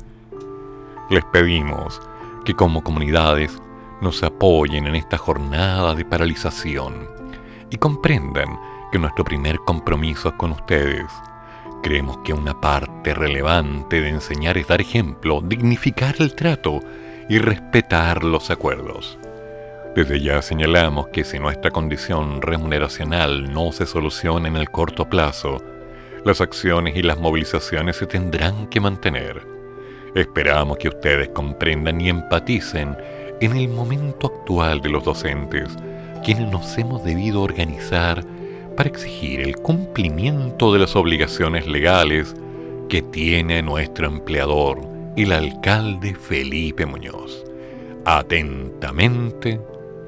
[1.11, 2.01] Les pedimos
[2.43, 3.55] que como comunidades
[4.01, 7.07] nos apoyen en esta jornada de paralización
[7.69, 8.59] y comprendan
[8.91, 11.05] que nuestro primer compromiso es con ustedes.
[11.84, 16.80] Creemos que una parte relevante de enseñar es dar ejemplo, dignificar el trato
[17.30, 19.17] y respetar los acuerdos.
[19.95, 25.63] Desde ya señalamos que si nuestra condición remuneracional no se soluciona en el corto plazo,
[26.25, 29.41] las acciones y las movilizaciones se tendrán que mantener.
[30.15, 32.97] Esperamos que ustedes comprendan y empaticen
[33.39, 35.69] en el momento actual de los docentes,
[36.25, 38.23] quienes nos hemos debido organizar
[38.75, 42.36] para exigir el cumplimiento de las obligaciones legales
[42.89, 44.82] que tiene nuestro empleador,
[45.24, 47.43] el alcalde Felipe Muñoz.
[48.05, 49.59] Atentamente,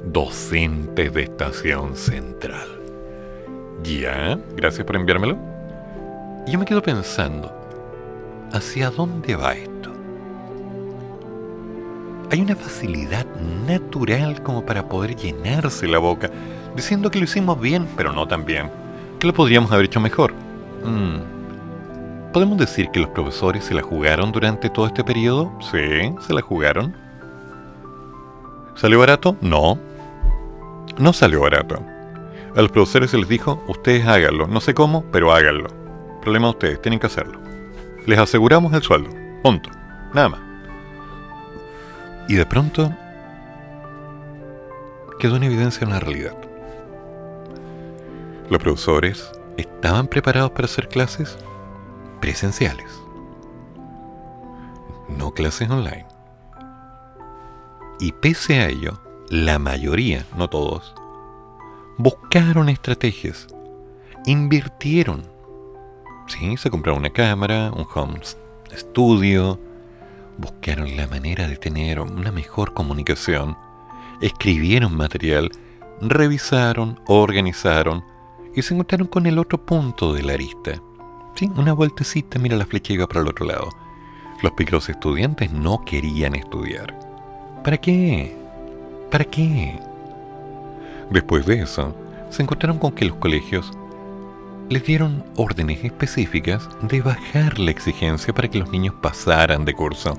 [0.06, 2.68] docentes de Estación Central.
[3.84, 5.38] Ya, gracias por enviármelo.
[6.48, 7.52] Yo me quedo pensando,
[8.54, 9.92] ¿hacia dónde va esto?
[12.32, 13.26] Hay una facilidad
[13.68, 16.32] natural como para poder llenarse la boca,
[16.74, 18.72] diciendo que lo hicimos bien, pero no tan bien,
[19.20, 20.34] que lo podríamos haber hecho mejor.
[20.86, 21.41] Mm.
[22.34, 25.52] ¿Podemos decir que los profesores se la jugaron durante todo este periodo?
[25.60, 26.96] Sí, se la jugaron.
[28.76, 29.36] ¿Salió barato?
[29.42, 29.78] No,
[30.98, 31.84] no salió barato.
[32.56, 35.68] A los profesores se les dijo, ustedes háganlo, no sé cómo, pero háganlo.
[36.22, 37.38] Problema de ustedes, tienen que hacerlo.
[38.06, 39.10] Les aseguramos el sueldo,
[39.44, 39.70] punto,
[40.14, 40.40] nada más.
[42.30, 42.94] Y de pronto
[45.20, 46.36] quedó en evidencia una realidad.
[48.50, 51.38] Los profesores estaban preparados para hacer clases
[52.22, 53.02] presenciales,
[55.10, 56.06] no clases online.
[58.00, 60.96] Y pese a ello, la mayoría, no todos,
[61.98, 63.48] buscaron estrategias,
[64.26, 65.30] invirtieron.
[66.58, 68.20] Se compraron una cámara, un home
[68.74, 69.60] studio,
[70.38, 73.58] buscaron la manera de tener una mejor comunicación,
[74.22, 75.52] escribieron material,
[76.02, 78.04] revisaron, organizaron
[78.56, 80.82] y se encontraron con el otro punto de la arista.
[81.36, 83.70] Sí, una vueltecita, mira la flecha iba para el otro lado.
[84.42, 86.98] Los picos estudiantes no querían estudiar.
[87.64, 88.36] ¿Para qué?
[89.10, 89.80] ¿Para qué?
[91.10, 91.96] Después de eso,
[92.30, 93.72] se encontraron con que los colegios
[94.70, 100.18] les dieron órdenes específicas de bajar la exigencia para que los niños pasaran de curso.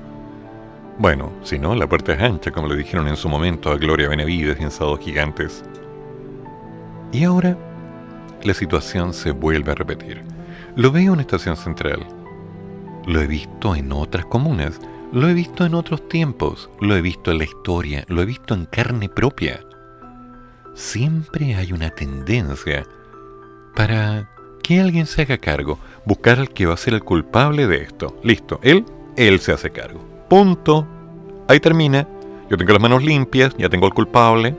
[0.99, 4.09] Bueno, si no, la puerta es ancha, como le dijeron en su momento a Gloria
[4.09, 5.63] Benavides y en Sábados Gigantes.
[7.11, 7.57] Y ahora,
[8.43, 10.32] la situación se vuelve a repetir.
[10.75, 12.05] Lo veo en Estación Central.
[13.05, 14.79] Lo he visto en otras comunas
[15.13, 18.55] lo he visto en otros tiempos, lo he visto en la historia, lo he visto
[18.55, 19.59] en carne propia.
[20.73, 22.83] Siempre hay una tendencia
[23.75, 24.27] para
[24.63, 28.19] que alguien se haga cargo, buscar al que va a ser el culpable de esto.
[28.23, 30.03] Listo, él, él se hace cargo.
[30.29, 30.87] Punto.
[31.47, 32.07] Ahí termina.
[32.49, 34.55] Yo tengo las manos limpias, ya tengo al culpable.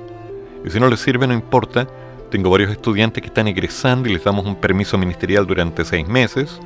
[0.64, 1.88] Y si no le sirve, no importa.
[2.30, 6.60] Tengo varios estudiantes que están egresando y les damos un permiso ministerial durante seis meses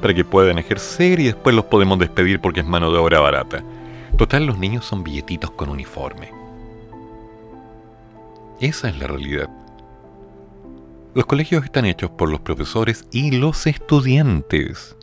[0.00, 3.62] para que puedan ejercer y después los podemos despedir porque es mano de obra barata.
[4.16, 6.32] Total, los niños son billetitos con uniforme.
[8.60, 9.48] Esa es la realidad.
[11.14, 14.96] Los colegios están hechos por los profesores y los estudiantes.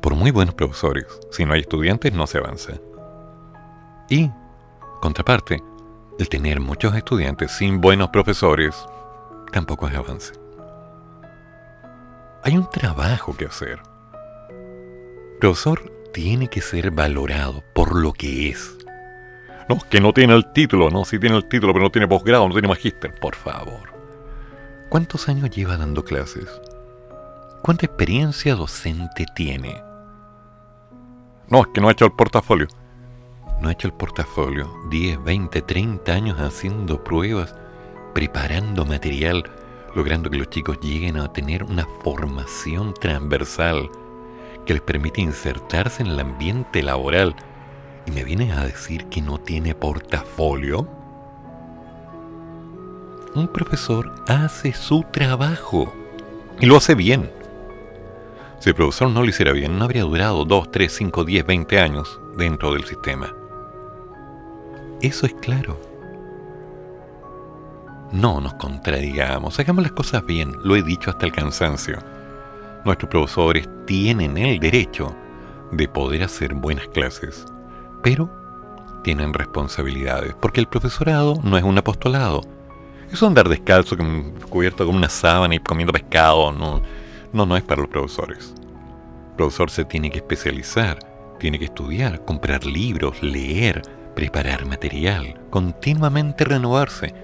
[0.00, 2.74] Por muy buenos profesores, si no hay estudiantes no se avanza.
[4.10, 4.30] Y,
[5.00, 5.62] contraparte,
[6.22, 8.76] el tener muchos estudiantes sin buenos profesores
[9.52, 10.32] tampoco es avance.
[12.44, 13.80] Hay un trabajo que hacer.
[15.40, 18.76] Profesor tiene que ser valorado por lo que es.
[19.68, 22.46] No, que no tiene el título, no, sí tiene el título, pero no tiene posgrado,
[22.46, 23.92] no tiene magíster, por favor.
[24.90, 26.46] ¿Cuántos años lleva dando clases?
[27.62, 29.82] ¿Cuánta experiencia docente tiene?
[31.48, 32.68] No, es que no ha hecho el portafolio.
[33.62, 34.68] No ha hecho el portafolio.
[34.90, 37.54] 10, 20, 30 años haciendo pruebas,
[38.12, 39.44] preparando material,
[39.94, 43.88] logrando que los chicos lleguen a tener una formación transversal
[44.66, 47.36] que les permite insertarse en el ambiente laboral.
[48.04, 50.88] Y me viene a decir que no tiene portafolio.
[53.36, 55.94] Un profesor hace su trabajo
[56.58, 57.30] y lo hace bien.
[58.58, 61.78] Si el profesor no lo hiciera bien, no habría durado 2, 3, 5, 10, 20
[61.78, 63.32] años dentro del sistema.
[65.02, 65.80] Eso es claro.
[68.12, 71.98] No nos contradigamos, hagamos las cosas bien, lo he dicho hasta el cansancio.
[72.84, 75.12] Nuestros profesores tienen el derecho
[75.72, 77.44] de poder hacer buenas clases,
[78.04, 78.30] pero
[79.02, 82.42] tienen responsabilidades, porque el profesorado no es un apostolado.
[83.10, 83.96] Eso andar descalzo,
[84.48, 86.80] cubierto con una sábana y comiendo pescado, no,
[87.32, 88.54] no, no es para los profesores.
[89.30, 91.00] El profesor se tiene que especializar,
[91.40, 93.82] tiene que estudiar, comprar libros, leer,
[94.14, 97.14] preparar material, continuamente renovarse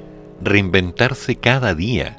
[0.41, 2.17] reinventarse cada día,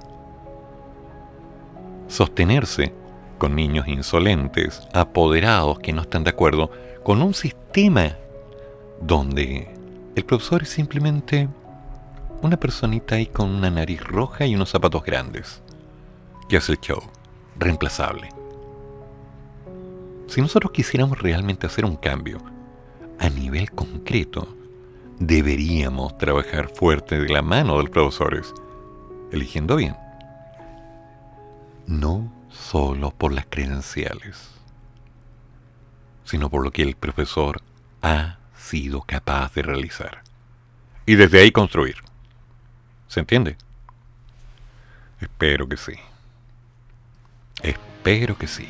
[2.08, 2.94] sostenerse
[3.38, 6.72] con niños insolentes, apoderados que no están de acuerdo
[7.04, 8.18] con un sistema
[9.02, 9.74] donde
[10.16, 11.48] el profesor es simplemente
[12.42, 15.62] una personita ahí con una nariz roja y unos zapatos grandes,
[16.50, 17.02] que hace el show,
[17.58, 18.30] reemplazable.
[20.28, 22.40] Si nosotros quisiéramos realmente hacer un cambio
[23.18, 24.59] a nivel concreto,
[25.20, 28.54] deberíamos trabajar fuerte de la mano de los profesores,
[29.32, 29.96] eligiendo bien.
[31.86, 34.50] No solo por las credenciales,
[36.24, 37.62] sino por lo que el profesor
[38.02, 40.24] ha sido capaz de realizar.
[41.06, 41.98] Y desde ahí construir.
[43.08, 43.58] ¿Se entiende?
[45.20, 45.94] Espero que sí.
[47.62, 48.68] Espero que sí.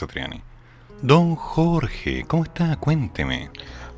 [0.00, 0.42] Satriani.
[1.02, 2.76] Don Jorge, ¿cómo está?
[2.76, 3.50] Cuénteme.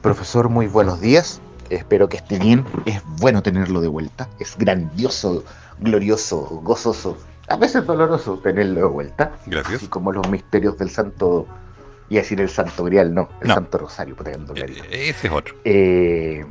[0.02, 1.40] Profesor, muy buenos días.
[1.70, 2.64] Espero que esté bien.
[2.86, 4.28] Es bueno tenerlo de vuelta.
[4.40, 5.44] Es grandioso,
[5.78, 7.16] glorioso, gozoso.
[7.48, 9.32] A veces doloroso tenerlo de vuelta.
[9.46, 9.76] Gracias.
[9.76, 11.46] Así como los misterios del santo.
[12.08, 13.28] Y decir el santo grial, no.
[13.40, 13.54] El No.
[13.54, 14.82] santo rosario, que ando clarito.
[14.90, 15.54] Eh, Ese es otro.
[15.64, 16.44] Eh,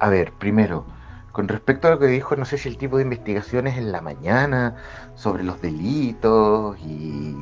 [0.00, 0.86] a ver, primero,
[1.32, 4.00] con respecto a lo que dijo, no sé si el tipo de investigaciones en la
[4.00, 4.76] mañana
[5.16, 7.36] sobre los delitos y,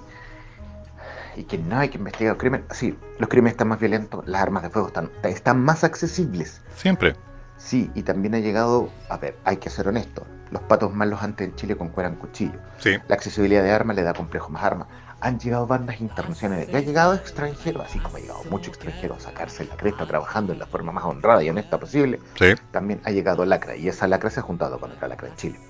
[1.36, 2.66] y que no hay que investigar los crímenes.
[2.70, 6.60] Sí, los crímenes están más violentos, las armas de fuego están, están más accesibles.
[6.76, 7.16] Siempre.
[7.56, 11.48] Sí, y también ha llegado, a ver, hay que ser honesto, los patos malos antes
[11.48, 12.58] en Chile con cueran cuchillo.
[12.78, 12.96] Sí.
[13.08, 14.88] La accesibilidad de armas le da complejo más armas.
[15.20, 19.20] Han llegado bandas internacionales y ha llegado extranjeros, así como ha llegado mucho extranjero a
[19.20, 22.18] sacarse la cresta trabajando en la forma más honrada y honesta posible.
[22.36, 22.54] Sí.
[22.72, 25.60] También ha llegado lacra y esa lacra se ha juntado con otra lacra en Chile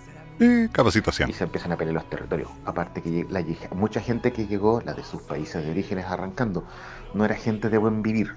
[0.41, 1.31] Eh, capacitación.
[1.31, 2.51] y se empiezan a pelear los territorios.
[2.65, 3.27] Aparte que
[3.75, 6.65] mucha gente que llegó, la de sus países de orígenes arrancando,
[7.15, 8.35] no era gente de buen vivir.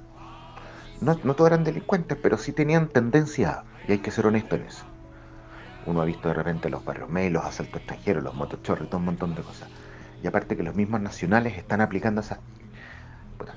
[1.02, 4.64] No, no todos eran delincuentes, pero sí tenían tendencia y hay que ser honesto en
[4.64, 4.86] eso.
[5.86, 9.06] Uno ha visto de repente los barrios May, los asaltos extranjeros, los motochorros, todo un
[9.06, 9.70] montón de cosas.
[10.24, 12.40] Y aparte que los mismos nacionales están aplicando esas...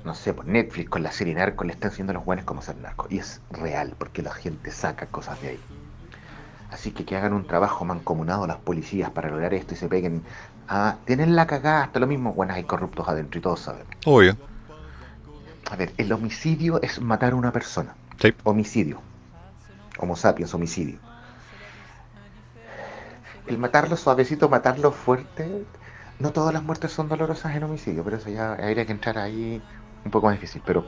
[0.05, 2.76] no sé, por Netflix con la serie Narco le están haciendo los buenos como ser
[2.76, 3.07] narco.
[3.09, 5.61] Y es real, porque la gente saca cosas de ahí.
[6.70, 10.22] Así que que hagan un trabajo mancomunado las policías para lograr esto y se peguen.
[10.68, 12.34] Ah, tienen la cagada, hasta lo mismo.
[12.34, 13.84] Bueno, hay corruptos adentro y todos saben.
[14.04, 14.36] Obvio.
[15.70, 17.94] A ver, el homicidio es matar a una persona.
[18.20, 18.34] Sí.
[18.44, 19.00] Homicidio.
[19.98, 20.98] Homo sapiens, homicidio.
[23.46, 25.64] El matarlo suavecito, matarlo fuerte.
[26.18, 29.62] No todas las muertes son dolorosas en homicidio, pero eso ya habría que entrar ahí
[30.04, 30.62] un poco más difícil.
[30.66, 30.84] Pero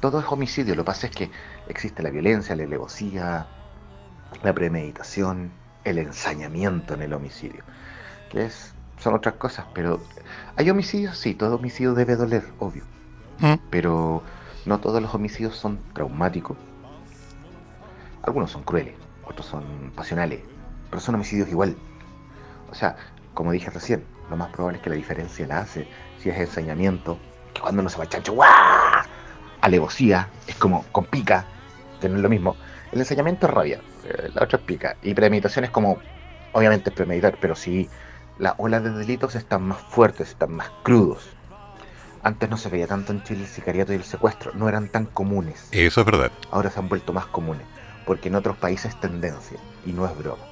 [0.00, 0.74] todo es homicidio.
[0.74, 1.30] Lo que pasa es que
[1.68, 3.46] existe la violencia, la alevosía,
[4.42, 5.50] la premeditación,
[5.84, 7.62] el ensañamiento en el homicidio.
[8.30, 10.00] Que es, son otras cosas, pero
[10.56, 12.84] hay homicidios, sí, todo homicidio debe doler, obvio
[13.38, 13.54] Mm.
[13.70, 14.22] pero
[14.64, 16.56] no todos los homicidios son traumáticos.
[18.22, 18.94] Algunos son crueles,
[19.26, 20.40] otros son pasionales,
[20.90, 21.76] pero son homicidios igual.
[22.70, 22.96] O sea,
[23.34, 25.86] como dije recién, lo más probable es que la diferencia la hace
[26.18, 27.18] si es ensañamiento,
[27.54, 28.48] que cuando uno se va chancho, ¡guau!
[29.60, 31.44] Alevosía, es como con pica,
[32.00, 32.56] que no es lo mismo.
[32.90, 33.80] El ensañamiento es rabia,
[34.34, 35.98] la otra es pica, y premeditación es como,
[36.52, 37.88] obviamente es premeditar, pero sí,
[38.38, 41.28] las olas de delitos están más fuertes, están más crudos.
[42.22, 45.06] Antes no se veía tanto en Chile el sicariato y el secuestro, no eran tan
[45.06, 45.68] comunes.
[45.70, 46.32] Eso es verdad.
[46.50, 47.66] Ahora se han vuelto más comunes,
[48.04, 50.42] porque en otros países es tendencia, y no es broma.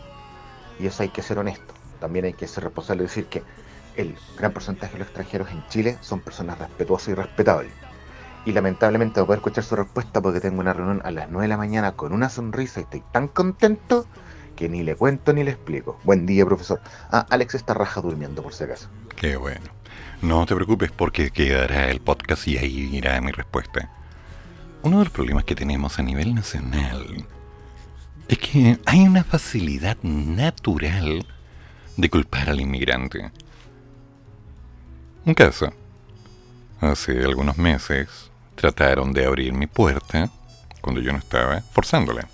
[0.78, 1.74] Y eso hay que ser honesto.
[2.00, 3.42] También hay que ser responsable y decir que
[3.96, 7.72] el gran porcentaje de los extranjeros en Chile son personas respetuosas y respetables.
[8.44, 11.44] Y lamentablemente voy a poder escuchar su respuesta porque tengo una reunión a las 9
[11.44, 14.06] de la mañana con una sonrisa y estoy tan contento
[14.54, 15.98] que ni le cuento ni le explico.
[16.04, 16.80] Buen día, profesor.
[17.10, 18.88] Ah, Alex está raja durmiendo, por si acaso.
[19.16, 19.66] Qué bueno.
[20.22, 23.90] No te preocupes porque quedará el podcast y ahí irá mi respuesta.
[24.82, 27.26] Uno de los problemas que tenemos a nivel nacional
[28.28, 31.26] es que hay una facilidad natural
[31.96, 33.30] de culpar al inmigrante.
[35.24, 35.72] Un caso.
[36.80, 40.30] Hace algunos meses trataron de abrir mi puerta
[40.80, 42.28] cuando yo no estaba forzándola.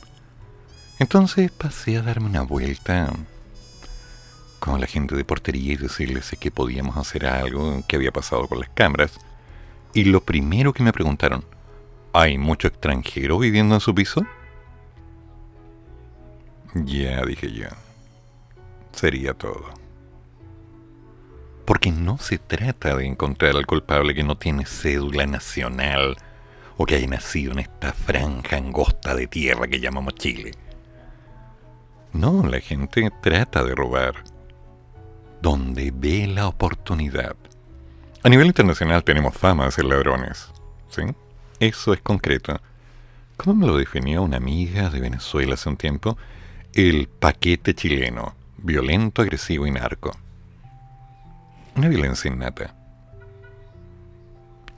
[0.98, 3.10] Entonces pasé a darme una vuelta
[4.58, 8.60] con la gente de portería y decirles que podíamos hacer algo que había pasado con
[8.60, 9.18] las cámaras.
[9.94, 11.44] Y lo primero que me preguntaron,
[12.12, 14.24] ¿hay mucho extranjero viviendo en su piso?
[16.74, 17.68] Ya, dije yo.
[18.92, 19.79] Sería todo.
[21.70, 26.16] Porque no se trata de encontrar al culpable que no tiene cédula nacional
[26.76, 30.50] o que haya nacido en esta franja angosta de tierra que llamamos Chile.
[32.12, 34.24] No, la gente trata de robar
[35.40, 37.36] donde ve la oportunidad.
[38.24, 40.50] A nivel internacional tenemos fama de ser ladrones.
[40.88, 41.02] ¿Sí?
[41.60, 42.60] Eso es concreto.
[43.36, 46.18] ¿Cómo me lo definió una amiga de Venezuela hace un tiempo?
[46.74, 50.10] El paquete chileno, violento, agresivo y narco.
[51.76, 52.74] Una violencia innata.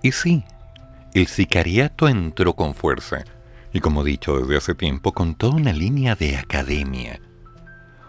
[0.03, 0.45] Y sí,
[1.15, 3.25] el sicariato entró con fuerza,
[3.73, 7.21] y como dicho desde hace tiempo, con toda una línea de academia.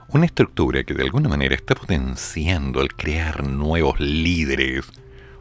[0.09, 4.86] Una estructura que de alguna manera está potenciando el crear nuevos líderes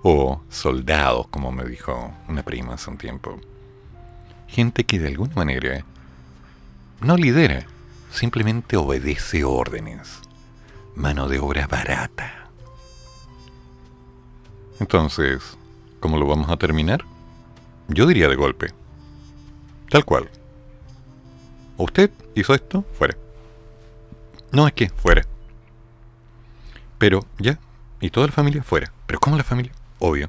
[0.02, 3.40] o soldados, como me dijo una prima hace un tiempo.
[4.48, 5.84] Gente que de alguna manera
[7.00, 7.64] no lidera,
[8.10, 10.20] simplemente obedece órdenes.
[10.94, 12.41] Mano de obra barata.
[14.82, 15.56] Entonces,
[16.00, 17.04] ¿cómo lo vamos a terminar?
[17.86, 18.72] Yo diría de golpe.
[19.88, 20.28] Tal cual.
[21.76, 22.84] ¿Usted hizo esto?
[22.98, 23.16] Fuera.
[24.50, 25.22] No es que fuera.
[26.98, 27.60] Pero ya.
[28.00, 28.92] Y toda la familia fuera.
[29.06, 29.70] ¿Pero cómo la familia?
[30.00, 30.26] Obvio.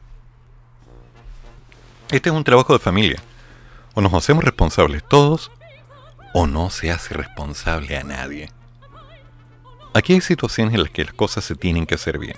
[2.11, 3.23] Este es un trabajo de familia.
[3.95, 5.49] O nos hacemos responsables todos,
[6.35, 8.51] o no se hace responsable a nadie.
[9.95, 12.37] Aquí hay situaciones en las que las cosas se tienen que hacer bien.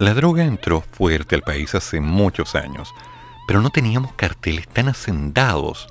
[0.00, 2.94] La droga entró fuerte al país hace muchos años,
[3.46, 5.88] pero no teníamos carteles tan hacendados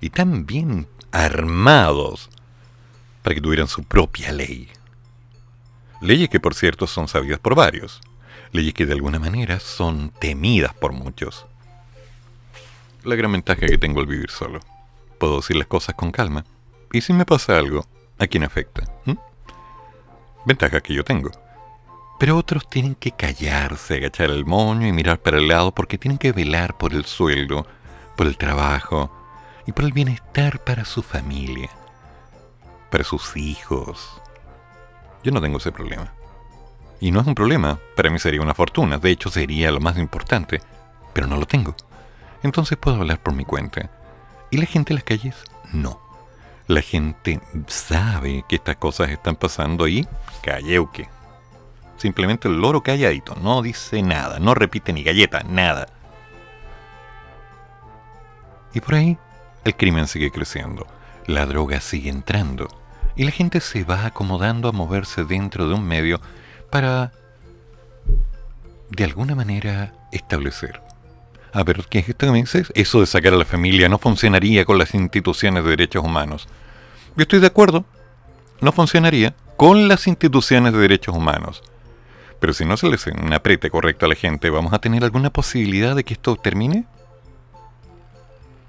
[0.00, 2.30] y tan bien armados
[3.22, 4.70] para que tuvieran su propia ley.
[6.00, 8.00] Leyes que por cierto son sabidas por varios,
[8.50, 11.44] leyes que de alguna manera son temidas por muchos.
[13.02, 14.60] La gran ventaja que tengo al vivir solo.
[15.18, 16.46] Puedo decir las cosas con calma,
[16.94, 17.86] y si me pasa algo,
[18.18, 18.84] ¿a quién afecta?
[20.46, 21.43] Ventaja que yo tengo.
[22.18, 26.18] Pero otros tienen que callarse, agachar el moño y mirar para el lado porque tienen
[26.18, 27.66] que velar por el sueldo,
[28.16, 29.10] por el trabajo
[29.66, 31.70] y por el bienestar para su familia,
[32.90, 34.20] para sus hijos.
[35.22, 36.12] Yo no tengo ese problema.
[37.00, 39.98] Y no es un problema, para mí sería una fortuna, de hecho sería lo más
[39.98, 40.60] importante,
[41.12, 41.74] pero no lo tengo.
[42.42, 43.90] Entonces puedo hablar por mi cuenta.
[44.50, 45.34] ¿Y la gente en las calles?
[45.72, 46.00] No.
[46.66, 50.06] La gente sabe que estas cosas están pasando y
[50.42, 51.08] calleuque.
[51.96, 55.86] Simplemente el loro calladito, no dice nada, no repite ni galleta, nada.
[58.74, 59.16] Y por ahí
[59.64, 60.86] el crimen sigue creciendo,
[61.26, 62.68] la droga sigue entrando
[63.16, 66.20] y la gente se va acomodando a moverse dentro de un medio
[66.70, 67.12] para,
[68.90, 70.80] de alguna manera, establecer.
[71.52, 72.72] A ver, ¿qué es esto que me dices?
[72.74, 76.48] Eso de sacar a la familia no funcionaría con las instituciones de derechos humanos.
[77.16, 77.84] Yo estoy de acuerdo,
[78.60, 81.62] no funcionaría con las instituciones de derechos humanos.
[82.44, 85.02] Pero si no se le hace un aprete correcto a la gente, ¿vamos a tener
[85.02, 86.84] alguna posibilidad de que esto termine?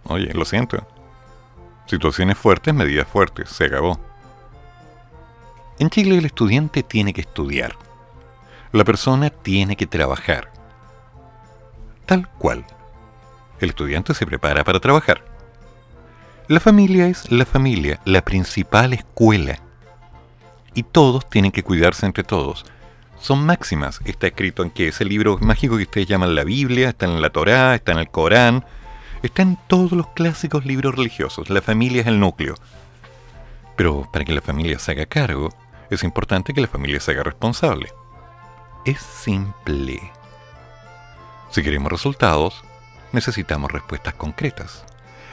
[0.05, 0.87] Oye, lo siento.
[1.85, 3.99] Situaciones fuertes, medidas fuertes, se acabó.
[5.77, 7.75] En Chile el estudiante tiene que estudiar.
[8.71, 10.53] La persona tiene que trabajar.
[12.05, 12.63] Tal cual.
[13.59, 15.21] El estudiante se prepara para trabajar.
[16.47, 19.59] La familia es la familia, la principal escuela.
[20.73, 22.63] Y todos tienen que cuidarse entre todos
[23.25, 24.01] son máximas.
[24.05, 27.31] Está escrito en que ese libro mágico que ustedes llaman la Biblia, está en la
[27.31, 28.63] Torá, está en el Corán,
[29.23, 31.49] está en todos los clásicos libros religiosos.
[31.49, 32.53] La familia es el núcleo.
[33.75, 35.49] Pero para que la familia se haga cargo,
[35.89, 37.91] es importante que la familia se haga responsable.
[38.85, 39.99] Es simple.
[41.49, 42.63] Si queremos resultados,
[43.11, 44.85] necesitamos respuestas concretas.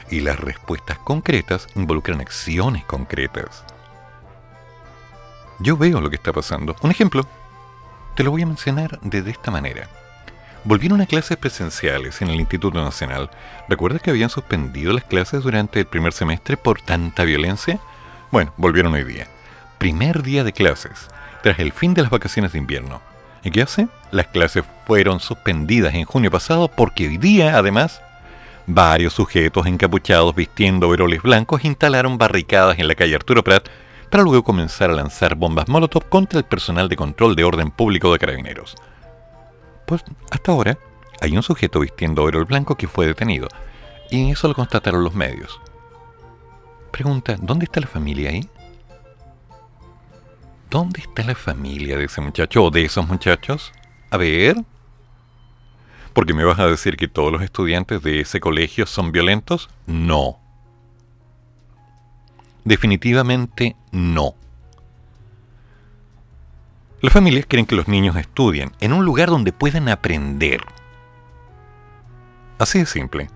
[0.09, 3.63] Y las respuestas concretas involucran acciones concretas.
[5.59, 6.75] Yo veo lo que está pasando.
[6.81, 7.27] Un ejemplo,
[8.15, 9.87] te lo voy a mencionar de, esta manera.
[10.63, 13.29] Volvieron a clases presenciales en el Instituto Nacional.
[13.67, 17.79] ¿Recuerdas que habían suspendido las clases durante el primer semestre por tanta violencia?
[18.31, 19.27] Bueno, volvieron hoy día.
[19.77, 21.09] Primer día de clases,
[21.41, 23.01] tras el fin de las vacaciones de invierno.
[23.43, 23.89] ¿Y qué hace?
[24.11, 28.01] Las clases fueron suspendidas en junio pasado porque hoy día, además,
[28.65, 33.67] varios sujetos encapuchados vistiendo veroles blancos instalaron barricadas en la calle Arturo Prat
[34.13, 38.13] para luego comenzar a lanzar bombas Molotov contra el personal de control de orden público
[38.13, 38.75] de carabineros.
[39.87, 40.77] Pues hasta ahora
[41.19, 43.47] hay un sujeto vistiendo oro blanco que fue detenido,
[44.11, 45.59] y eso lo constataron los medios.
[46.91, 48.47] Pregunta, ¿dónde está la familia ahí?
[50.69, 53.71] ¿Dónde está la familia de ese muchacho o de esos muchachos?
[54.11, 54.57] A ver.
[56.13, 59.71] ¿Porque me vas a decir que todos los estudiantes de ese colegio son violentos?
[59.87, 60.42] No.
[62.65, 64.35] Definitivamente no.
[67.01, 70.61] Las familias quieren que los niños estudien en un lugar donde puedan aprender.
[72.59, 73.29] Así de simple,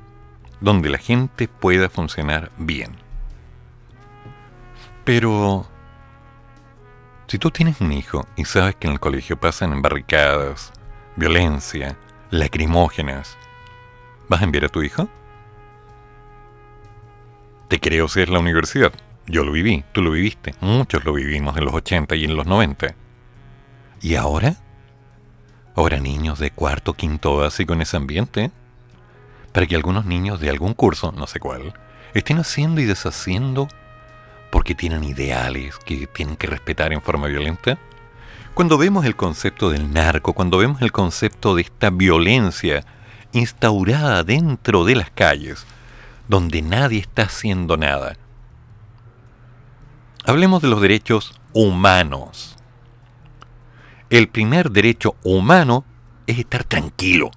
[0.62, 2.96] donde la gente pueda funcionar bien.
[5.04, 5.68] Pero,
[7.28, 10.72] si tú tienes un hijo y sabes que en el colegio pasan barricadas,
[11.18, 11.98] violencia,
[12.30, 13.38] lacrimógenas,
[14.30, 15.10] ¿vas a enviar a tu hijo?
[17.68, 18.94] Te creo si es la universidad.
[19.30, 22.46] Yo lo viví, tú lo viviste, muchos lo vivimos en los 80 y en los
[22.46, 22.96] 90.
[24.02, 24.56] ¿Y ahora?
[25.76, 28.52] ¿Ahora niños de cuarto, quinto básico en ese ambiente?
[29.52, 31.74] Para que algunos niños de algún curso, no sé cuál,
[32.14, 33.68] estén haciendo y deshaciendo
[34.50, 37.78] porque tienen ideales que tienen que respetar en forma violenta.
[38.54, 42.86] Cuando vemos el concepto del narco, cuando vemos el concepto de esta violencia
[43.34, 45.66] instaurada dentro de las calles,
[46.30, 48.16] donde nadie está haciendo nada,
[50.28, 52.56] Hablemos de los derechos humanos.
[54.12, 55.84] El primer derecho humano
[56.28, 57.32] es estar tranquilo.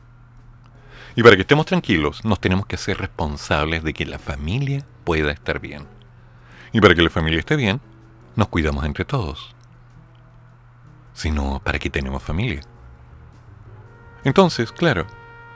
[1.16, 5.32] Y para que estemos tranquilos, nos tenemos que hacer responsables de que la familia pueda
[5.32, 5.86] estar bien.
[6.72, 7.80] Y para que la familia esté bien,
[8.36, 9.54] nos cuidamos entre todos.
[11.14, 12.60] Si no, ¿para qué tenemos familia?
[14.24, 15.06] Entonces, claro,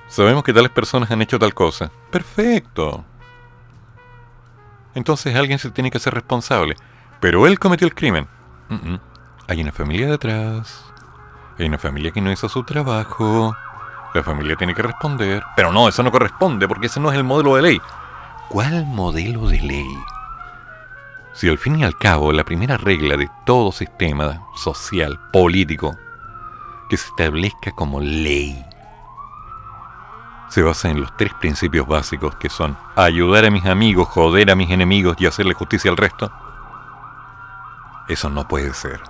[0.08, 1.90] Sabemos que tales personas han hecho tal cosa.
[2.10, 3.04] Perfecto.
[4.94, 6.76] Entonces alguien se tiene que hacer responsable.
[7.20, 8.28] Pero él cometió el crimen.
[9.48, 10.84] Hay una familia detrás.
[11.58, 13.54] Hay una familia que no hizo su trabajo.
[14.14, 15.42] La familia tiene que responder.
[15.56, 17.80] Pero no, eso no corresponde porque ese no es el modelo de ley.
[18.48, 19.98] ¿Cuál modelo de ley?
[21.32, 25.96] Si al fin y al cabo la primera regla de todo sistema social, político,
[26.88, 28.64] que se establezca como ley,
[30.48, 34.54] se basa en los tres principios básicos que son ayudar a mis amigos, joder a
[34.54, 36.30] mis enemigos y hacerle justicia al resto,
[38.08, 39.02] eso no puede ser.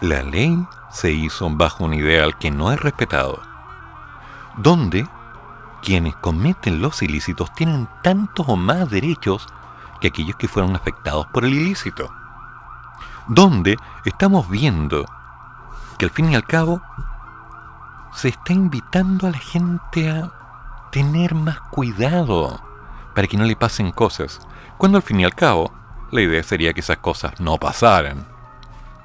[0.00, 3.40] La ley se hizo bajo un ideal que no es respetado,
[4.56, 5.08] donde
[5.82, 9.46] quienes cometen los ilícitos tienen tantos o más derechos
[10.00, 12.12] que aquellos que fueron afectados por el ilícito.
[13.28, 15.04] Donde estamos viendo
[15.98, 16.82] que al fin y al cabo
[18.12, 20.32] se está invitando a la gente a
[20.90, 22.60] tener más cuidado
[23.14, 24.40] para que no le pasen cosas,
[24.78, 25.72] cuando al fin y al cabo
[26.12, 28.26] la idea sería que esas cosas no pasaran.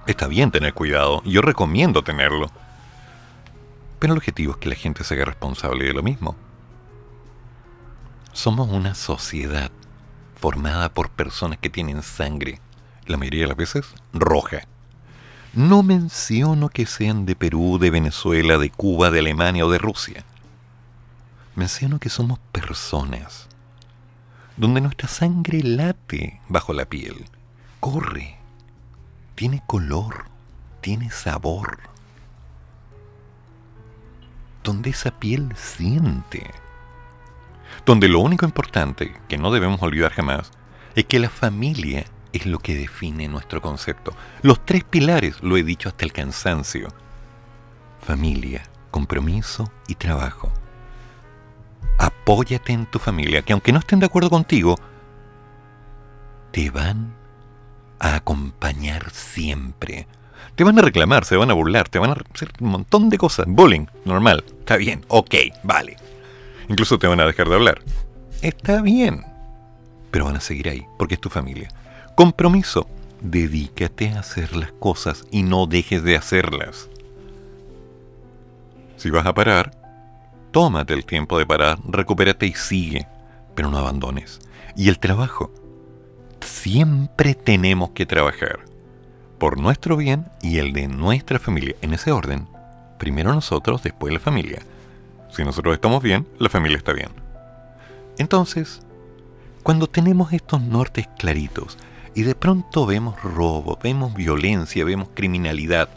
[0.05, 2.51] Está bien tener cuidado, yo recomiendo tenerlo,
[3.99, 6.35] pero el objetivo es que la gente se haga responsable de lo mismo.
[8.34, 9.71] Somos una sociedad
[10.39, 12.59] formada por personas que tienen sangre,
[13.05, 14.67] la mayoría de las veces roja.
[15.53, 20.23] No menciono que sean de Perú, de Venezuela, de Cuba, de Alemania o de Rusia.
[21.55, 23.46] Menciono que somos personas,
[24.57, 27.25] donde nuestra sangre late bajo la piel,
[27.79, 28.38] corre,
[29.35, 30.25] tiene color,
[30.81, 31.79] tiene sabor,
[34.63, 36.51] donde esa piel siente
[37.88, 40.51] donde lo único importante, que no debemos olvidar jamás,
[40.95, 44.13] es que la familia es lo que define nuestro concepto.
[44.41, 46.89] Los tres pilares, lo he dicho hasta el cansancio.
[48.01, 50.51] Familia, compromiso y trabajo.
[52.27, 54.75] Apóyate en tu familia, que aunque no estén de acuerdo contigo,
[56.51, 57.15] te van
[57.99, 60.09] a acompañar siempre.
[60.55, 63.17] Te van a reclamar, se van a burlar, te van a hacer un montón de
[63.17, 63.45] cosas.
[63.47, 65.95] Bullying, normal, está bien, ok, vale.
[66.67, 67.81] Incluso te van a dejar de hablar.
[68.41, 69.23] Está bien.
[70.11, 71.69] Pero van a seguir ahí, porque es tu familia.
[72.15, 72.89] Compromiso.
[73.21, 76.89] Dedícate a hacer las cosas y no dejes de hacerlas.
[78.97, 79.76] Si vas a parar,
[80.51, 83.07] tómate el tiempo de parar, recupérate y sigue,
[83.55, 84.39] pero no abandones.
[84.75, 85.51] Y el trabajo.
[86.41, 88.59] Siempre tenemos que trabajar.
[89.39, 91.75] Por nuestro bien y el de nuestra familia.
[91.81, 92.47] En ese orden.
[92.97, 94.61] Primero nosotros, después la familia.
[95.31, 97.09] Si nosotros estamos bien, la familia está bien.
[98.17, 98.81] Entonces,
[99.63, 101.77] cuando tenemos estos nortes claritos
[102.15, 105.89] y de pronto vemos robo, vemos violencia, vemos criminalidad,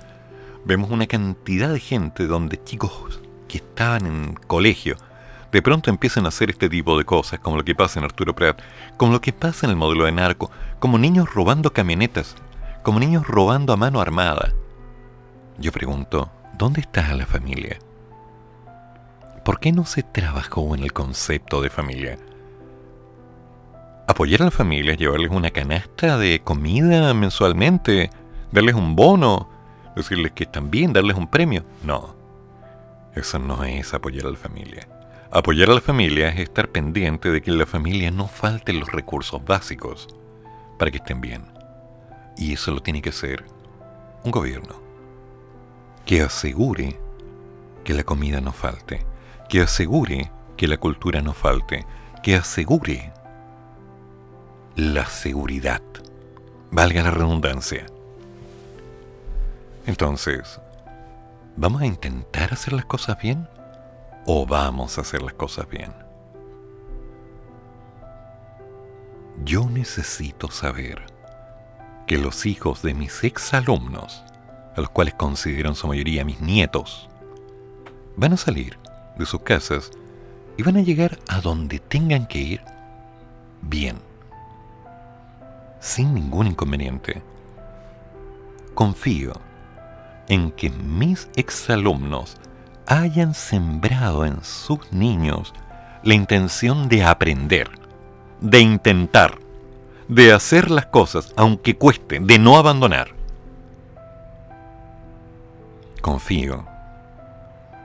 [0.65, 3.20] vemos una cantidad de gente donde chicos
[3.51, 4.97] que estaban en colegio
[5.53, 8.37] de pronto empiezan a hacer este tipo de cosas, como lo que pasa en Arturo
[8.37, 8.61] Prat,
[8.97, 12.37] como lo que pasa en el modelo de narco, como niños robando camionetas,
[12.85, 14.53] como niños robando a mano armada.
[15.59, 17.79] Yo pregunto, ¿dónde está la familia?
[19.45, 22.19] ¿por qué no se trabajó en el concepto de familia?
[24.07, 28.11] Apoyar a la familia, llevarles una canasta de comida mensualmente,
[28.53, 29.49] darles un bono,
[29.97, 31.65] decirles que están bien, darles un premio.
[31.85, 32.15] No,
[33.15, 34.89] eso no es apoyar a la familia.
[35.31, 38.91] Apoyar a la familia es estar pendiente de que en la familia no falten los
[38.91, 40.09] recursos básicos
[40.79, 41.45] para que estén bien.
[42.37, 43.45] Y eso lo tiene que hacer
[44.25, 44.81] un gobierno
[46.05, 46.99] que asegure
[47.85, 49.07] que la comida no falte,
[49.49, 51.87] que asegure que la cultura no falte,
[52.23, 53.13] que asegure
[54.77, 55.83] la seguridad,
[56.71, 57.87] valga la redundancia.
[59.87, 60.61] Entonces,
[61.61, 63.47] ¿vamos a intentar hacer las cosas bien
[64.25, 65.93] o vamos a hacer las cosas bien?
[69.45, 71.03] Yo necesito saber
[72.07, 74.25] que los hijos de mis exalumnos,
[74.75, 77.11] a los cuales considero en su mayoría mis nietos,
[78.17, 78.79] van a salir
[79.19, 79.91] de sus casas
[80.57, 82.63] y van a llegar a donde tengan que ir
[83.61, 83.99] bien,
[85.79, 87.23] sin ningún inconveniente.
[88.75, 89.50] Confío
[90.31, 92.37] en que mis exalumnos
[92.87, 95.53] hayan sembrado en sus niños
[96.05, 97.69] la intención de aprender,
[98.41, 99.39] de intentar,
[100.07, 103.09] de hacer las cosas aunque cueste, de no abandonar.
[106.01, 106.65] Confío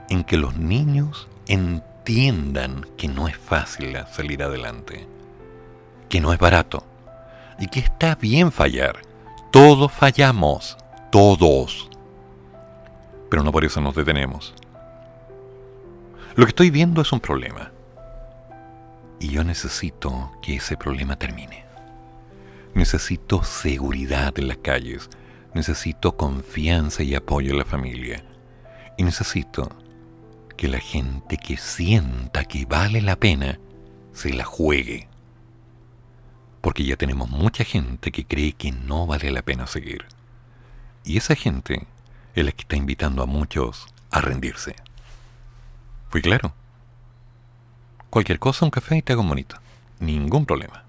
[0.08, 5.08] en que los niños entiendan que no es fácil salir adelante,
[6.08, 6.86] que no es barato
[7.58, 9.00] y que está bien fallar.
[9.50, 10.76] Todos fallamos,
[11.10, 11.90] todos.
[13.28, 14.54] Pero no por eso nos detenemos.
[16.36, 17.72] Lo que estoy viendo es un problema.
[19.18, 21.64] Y yo necesito que ese problema termine.
[22.74, 25.08] Necesito seguridad en las calles.
[25.54, 28.22] Necesito confianza y apoyo en la familia.
[28.98, 29.70] Y necesito
[30.56, 33.58] que la gente que sienta que vale la pena
[34.12, 35.08] se la juegue.
[36.60, 40.04] Porque ya tenemos mucha gente que cree que no vale la pena seguir.
[41.04, 41.86] Y esa gente
[42.36, 44.76] que está invitando a muchos a rendirse.
[46.10, 46.52] ¿Fui claro?
[48.10, 49.56] Cualquier cosa, un café y te hago bonito.
[50.00, 50.85] Ningún problema.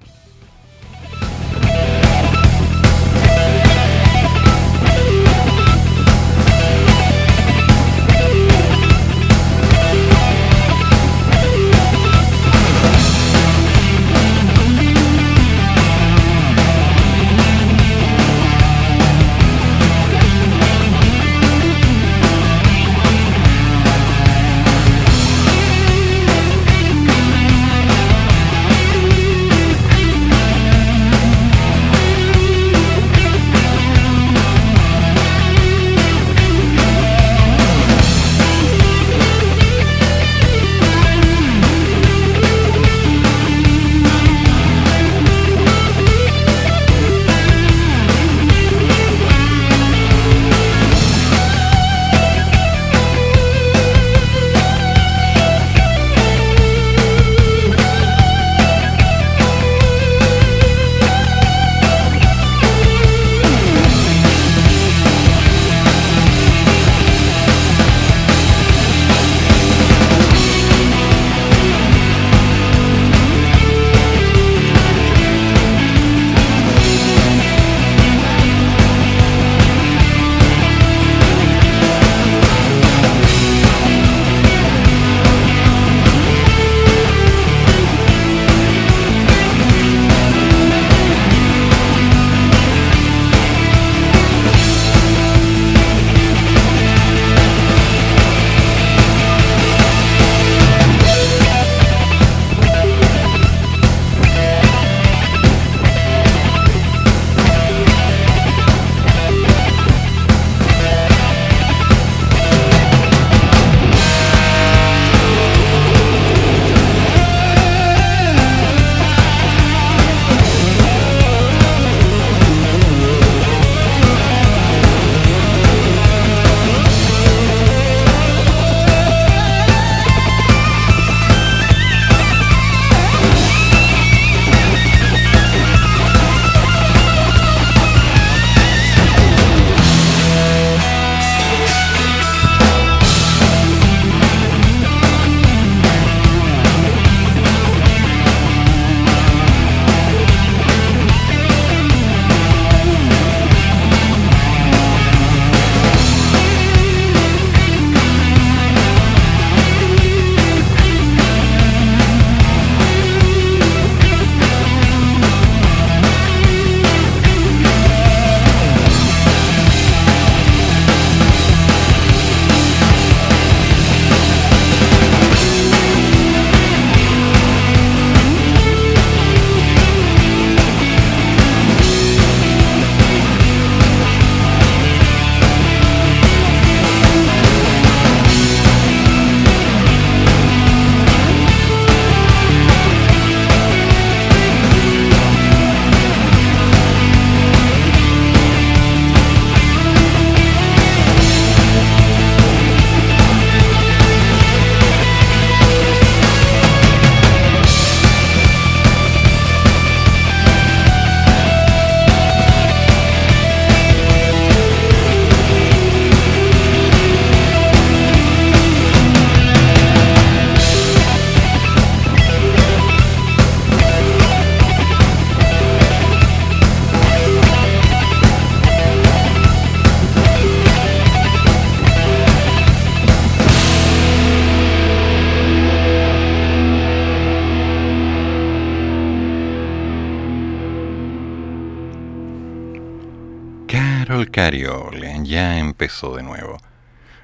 [246.01, 246.57] De nuevo.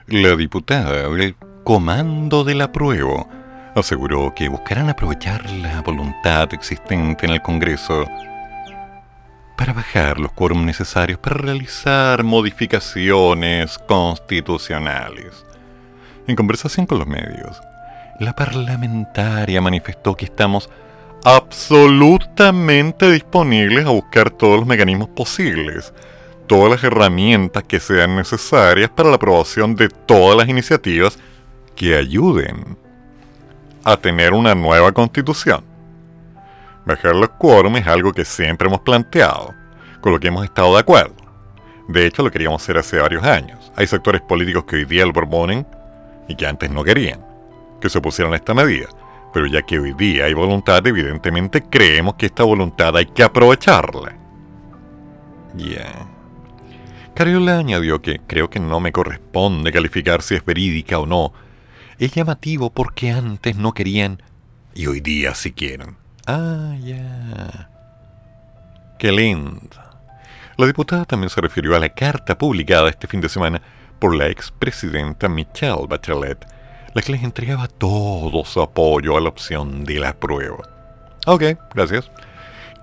[0.07, 3.29] La diputada del Comando del Apruebo
[3.75, 8.05] aseguró que buscarán aprovechar la voluntad existente en el Congreso
[9.57, 15.45] para bajar los quórum necesarios para realizar modificaciones constitucionales.
[16.27, 17.61] En conversación con los medios,
[18.19, 20.69] la parlamentaria manifestó que estamos
[21.23, 25.93] absolutamente disponibles a buscar todos los mecanismos posibles,
[26.47, 31.17] todas las herramientas que sean necesarias para la aprobación de todas las iniciativas
[31.75, 32.77] que ayuden
[33.83, 35.63] a tener una nueva constitución.
[36.85, 39.53] Bajar los quórum es algo que siempre hemos planteado,
[40.01, 41.15] con lo que hemos estado de acuerdo.
[41.87, 43.71] De hecho, lo queríamos hacer hace varios años.
[43.75, 45.65] Hay sectores políticos que hoy día lo proponen
[46.27, 47.33] y que antes no querían
[47.83, 48.87] que se opusieran a esta medida.
[49.33, 54.15] Pero ya que hoy día hay voluntad, evidentemente creemos que esta voluntad hay que aprovecharla.
[55.55, 56.12] Ya.
[57.15, 61.33] Cariola añadió que creo que no me corresponde calificar si es verídica o no.
[61.99, 64.21] Es llamativo porque antes no querían
[64.73, 65.95] y hoy día sí quieren.
[66.25, 67.69] Ah, ya.
[68.97, 69.77] Qué lindo.
[70.57, 73.61] La diputada también se refirió a la carta publicada este fin de semana
[73.99, 76.45] por la expresidenta Michelle Bachelet,
[76.93, 80.63] la que les entregaba todo su apoyo a la opción de la prueba.
[81.25, 82.11] Ok, gracias.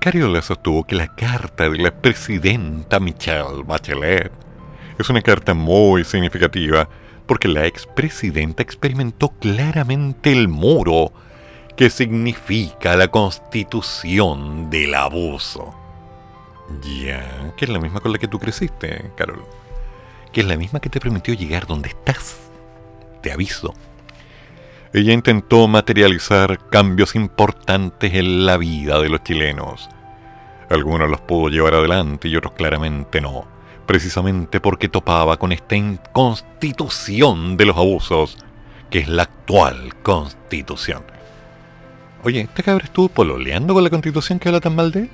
[0.00, 4.32] Cariola sostuvo que la carta de la presidenta Michelle Bachelet
[4.98, 6.88] es una carta muy significativa
[7.26, 11.12] porque la expresidenta experimentó claramente el muro
[11.76, 15.74] que significa la constitución del abuso.
[16.82, 19.44] Ya, que es la misma con la que tú creciste, Carol.
[20.32, 22.38] Que es la misma que te permitió llegar donde estás.
[23.20, 23.74] Te aviso.
[24.92, 29.88] Ella intentó materializar cambios importantes en la vida de los chilenos.
[30.68, 33.46] Algunos los pudo llevar adelante y otros claramente no,
[33.86, 35.76] precisamente porque topaba con esta
[36.10, 38.38] constitución de los abusos,
[38.90, 41.04] que es la actual constitución.
[42.24, 45.08] Oye, ¿este cabrón estuvo pololeando con la constitución que habla tan mal de?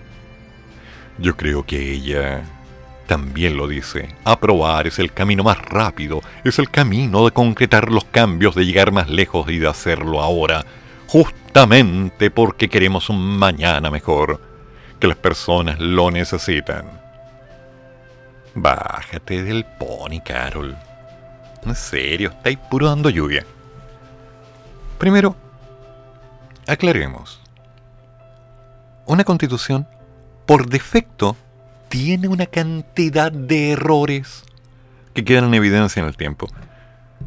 [1.19, 2.45] Yo creo que ella
[3.07, 4.15] también lo dice.
[4.25, 8.93] Aprobar es el camino más rápido, es el camino de concretar los cambios, de llegar
[8.93, 10.65] más lejos y de hacerlo ahora,
[11.07, 14.41] justamente porque queremos un mañana mejor,
[15.01, 16.85] que las personas lo necesitan.
[18.55, 20.77] Bájate del pony, Carol.
[21.65, 23.45] En serio, estáis puro dando lluvia.
[24.99, 25.37] Primero,
[26.69, 27.41] Aclaremos.
[29.07, 29.87] Una constitución,
[30.47, 31.37] por defecto,
[31.89, 34.45] tiene una cantidad de errores
[35.15, 36.49] que quedan en evidencia en el tiempo.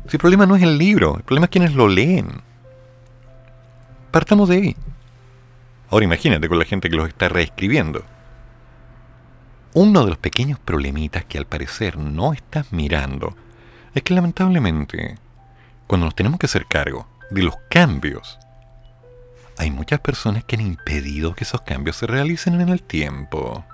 [0.07, 2.41] Si el problema no es el libro, el problema es quienes lo leen.
[4.11, 4.75] Partamos de ahí.
[5.89, 8.03] Ahora imagínate con la gente que los está reescribiendo.
[9.73, 13.35] Uno de los pequeños problemitas que al parecer no estás mirando
[13.93, 15.17] es que lamentablemente,
[15.87, 18.39] cuando nos tenemos que hacer cargo de los cambios
[19.59, 23.65] hay muchas personas que han impedido que esos cambios se realicen en el tiempo.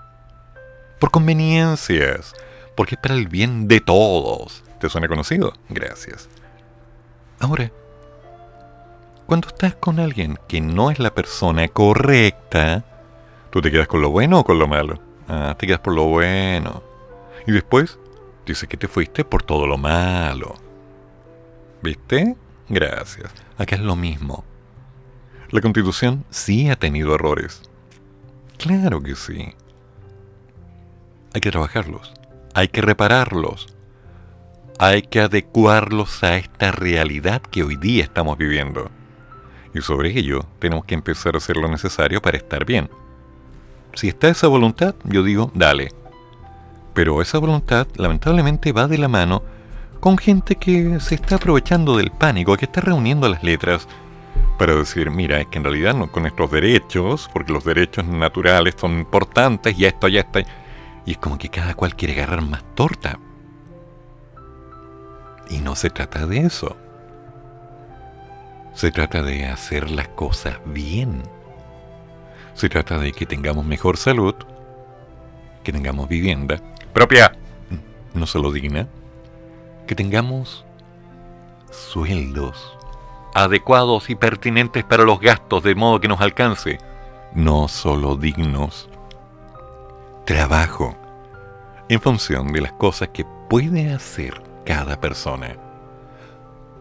[1.05, 2.33] Por conveniencias,
[2.73, 4.63] porque es para el bien de todos.
[4.79, 5.53] ¿Te suena conocido?
[5.69, 6.27] Gracias.
[7.39, 7.71] Ahora,
[9.27, 12.83] cuando estás con alguien que no es la persona correcta,
[13.51, 14.99] ¿tú te quedas con lo bueno o con lo malo?
[15.27, 16.81] Ah, te quedas por lo bueno.
[17.45, 17.99] Y después,
[18.47, 20.55] dices que te fuiste por todo lo malo.
[21.83, 22.35] ¿Viste?
[22.67, 23.31] Gracias.
[23.59, 24.43] Acá es lo mismo.
[25.51, 27.61] La constitución sí ha tenido errores.
[28.57, 29.53] Claro que sí.
[31.35, 32.13] Hay que trabajarlos.
[32.53, 33.67] Hay que repararlos.
[34.79, 38.89] Hay que adecuarlos a esta realidad que hoy día estamos viviendo.
[39.73, 42.89] Y sobre ello tenemos que empezar a hacer lo necesario para estar bien.
[43.95, 45.89] Si está esa voluntad, yo digo, dale.
[46.93, 49.43] Pero esa voluntad lamentablemente va de la mano
[49.99, 53.89] con gente que se está aprovechando del pánico, que está reuniendo las letras,
[54.57, 58.75] para decir, mira, es que en realidad no con nuestros derechos, porque los derechos naturales
[58.77, 60.39] son importantes y esto, y esto.
[60.39, 60.45] Y
[61.11, 63.19] es como que cada cual quiere agarrar más torta.
[65.49, 66.75] Y no se trata de eso.
[68.73, 71.23] Se trata de hacer las cosas bien.
[72.53, 74.35] Se trata de que tengamos mejor salud,
[75.63, 76.59] que tengamos vivienda
[76.93, 77.37] propia,
[78.13, 78.87] no solo digna,
[79.87, 80.65] que tengamos
[81.71, 82.75] sueldos
[83.35, 86.77] adecuados y pertinentes para los gastos de modo que nos alcance,
[87.33, 88.87] no solo dignos.
[90.25, 90.97] Trabajo
[91.87, 95.55] en función de las cosas que puede hacer cada persona,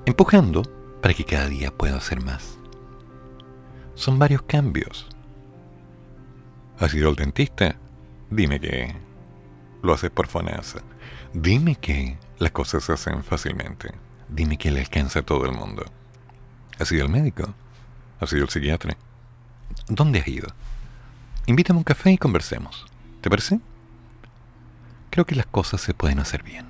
[0.07, 0.62] empujando
[1.03, 2.57] para que cada día pueda hacer más.
[3.95, 5.07] Son varios cambios.
[6.79, 7.77] ¿Has ido al dentista?
[8.31, 8.97] Dime que
[9.83, 10.81] lo haces por FONASA.
[11.35, 13.93] Dime que las cosas se hacen fácilmente.
[14.31, 15.85] Dime que le alcanza a todo el mundo.
[16.79, 17.53] ¿Has ido al médico?
[18.21, 18.97] ¿Has ido al psiquiatra?
[19.87, 20.49] ¿Dónde has ido?
[21.45, 22.87] Invítame a un café y conversemos.
[23.24, 23.59] ¿Te parece?
[25.09, 26.66] Creo que las cosas se pueden hacer bien.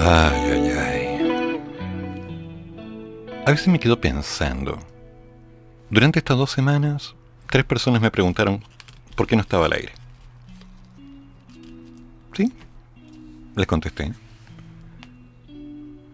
[0.00, 1.60] Ay, ay, ay.
[3.44, 4.95] A veces me quedo pensando
[5.88, 7.14] durante estas dos semanas,
[7.48, 8.62] tres personas me preguntaron
[9.14, 9.92] por qué no estaba al aire.
[12.34, 12.52] ¿Sí?
[13.54, 14.12] Les contesté.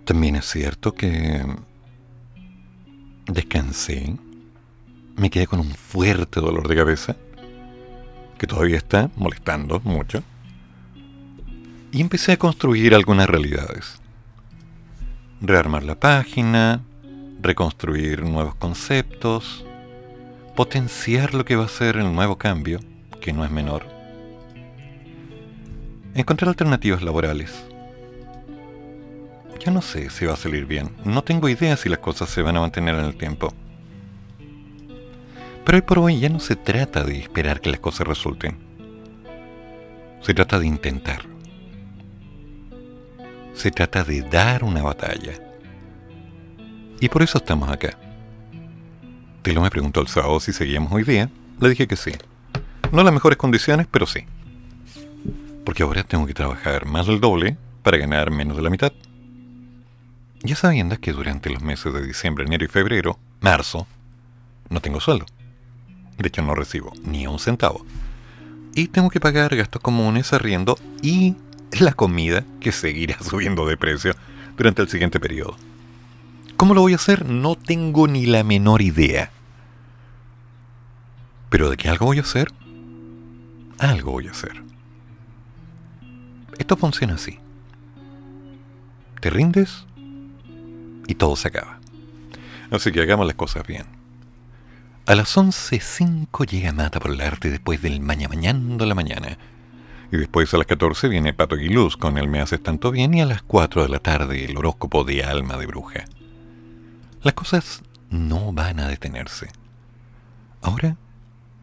[0.05, 1.43] También es cierto que
[3.27, 4.17] descansé,
[5.17, 7.17] me quedé con un fuerte dolor de cabeza,
[8.39, 10.23] que todavía está molestando mucho,
[11.93, 14.01] y empecé a construir algunas realidades.
[15.41, 16.83] Rearmar la página,
[17.43, 19.65] reconstruir nuevos conceptos,
[20.55, 22.81] potenciar lo que va a ser el nuevo cambio,
[23.21, 23.85] que no es menor.
[26.15, 27.65] Encontrar alternativas laborales.
[29.65, 30.91] Ya no sé si va a salir bien.
[31.05, 33.53] No tengo idea si las cosas se van a mantener en el tiempo.
[35.65, 38.59] Pero hoy por hoy ya no se trata de esperar que las cosas resulten.
[40.21, 41.23] Se trata de intentar.
[43.55, 45.52] Se trata de dar una batalla.
[47.03, 47.99] Y por eso estamos acá.
[49.43, 51.29] Tilo me preguntó el sábado si seguíamos hoy día.
[51.61, 52.13] Le dije que sí.
[52.93, 54.21] No en las mejores condiciones, pero sí.
[55.65, 58.93] Porque ahora tengo que trabajar más del doble para ganar menos de la mitad.
[60.45, 63.89] Ya sabiendo que durante los meses de diciembre, enero y febrero, marzo,
[64.71, 65.27] no tengo sueldo.
[66.19, 67.85] De hecho, no recibo ni un centavo.
[68.77, 71.35] Y tengo que pagar gastos comunes, arriendo y
[71.81, 74.15] la comida que seguirá subiendo de precio
[74.57, 75.57] durante el siguiente periodo.
[76.63, 77.29] ¿Cómo lo voy a hacer?
[77.29, 79.33] No tengo ni la menor idea.
[81.51, 82.53] Pero de que algo voy a hacer,
[83.81, 84.63] algo voy a hacer.
[86.57, 87.41] Esto funciona así.
[89.21, 89.87] Te rindes
[91.09, 91.81] y todo se acaba.
[92.71, 93.87] Así que hagamos las cosas bien.
[95.07, 99.37] A las 11.05 llega Mata por el arte después del maña mañando la mañana.
[100.13, 103.21] Y después a las 14 viene Pato Aguiluz con el Me Haces Tanto Bien y
[103.21, 106.05] a las 4 de la tarde el horóscopo de Alma de Bruja.
[107.23, 109.49] Las cosas no van a detenerse.
[110.61, 110.97] Ahora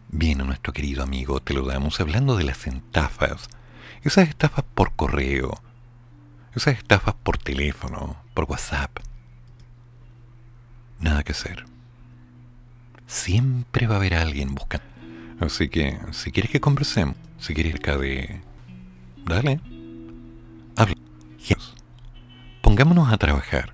[0.07, 3.49] viene nuestro querido amigo, te lo damos, hablando de las estafas.
[4.03, 5.61] Esas estafas por correo,
[6.55, 8.99] esas estafas por teléfono, por WhatsApp.
[11.01, 11.65] Nada que hacer.
[13.05, 14.85] Siempre va a haber alguien buscando.
[15.41, 18.41] Así que, si quieres que conversemos, si quieres acá de...
[19.25, 19.59] Dale.
[20.77, 20.95] Habla.
[22.61, 23.73] Pongámonos a trabajar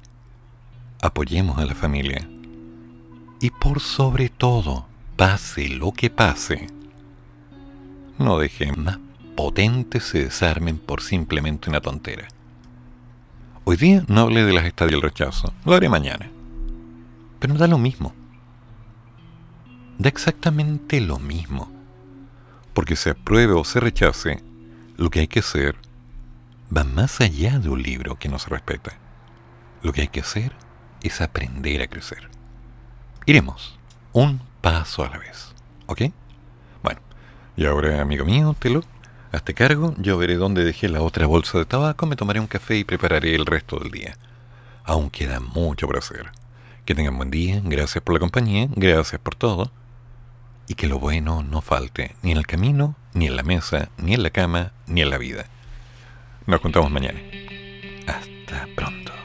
[1.05, 2.27] apoyemos a la familia.
[3.39, 6.67] Y por sobre todo, pase lo que pase,
[8.17, 8.99] no dejen más
[9.35, 12.27] potentes se desarmen por simplemente una tontera.
[13.65, 16.29] Hoy día no hablé de las estadías del rechazo, lo haré mañana.
[17.39, 18.13] Pero da lo mismo.
[19.97, 21.69] Da exactamente lo mismo.
[22.73, 24.41] Porque se apruebe o se rechace,
[24.97, 25.75] lo que hay que hacer
[26.75, 28.97] va más allá de un libro que no se respeta.
[29.83, 30.53] Lo que hay que hacer
[31.07, 32.29] es aprender a crecer.
[33.25, 33.77] Iremos
[34.13, 35.53] un paso a la vez.
[35.87, 36.03] ¿Ok?
[36.83, 37.01] Bueno,
[37.55, 38.83] y ahora, amigo mío, Telo,
[39.31, 42.77] hazte cargo, yo veré dónde dejé la otra bolsa de tabaco, me tomaré un café
[42.77, 44.17] y prepararé el resto del día.
[44.83, 46.31] Aún queda mucho por hacer.
[46.85, 49.71] Que tengan buen día, gracias por la compañía, gracias por todo.
[50.67, 54.13] Y que lo bueno no falte, ni en el camino, ni en la mesa, ni
[54.13, 55.45] en la cama, ni en la vida.
[56.47, 57.19] Nos contamos mañana.
[58.07, 59.24] Hasta pronto.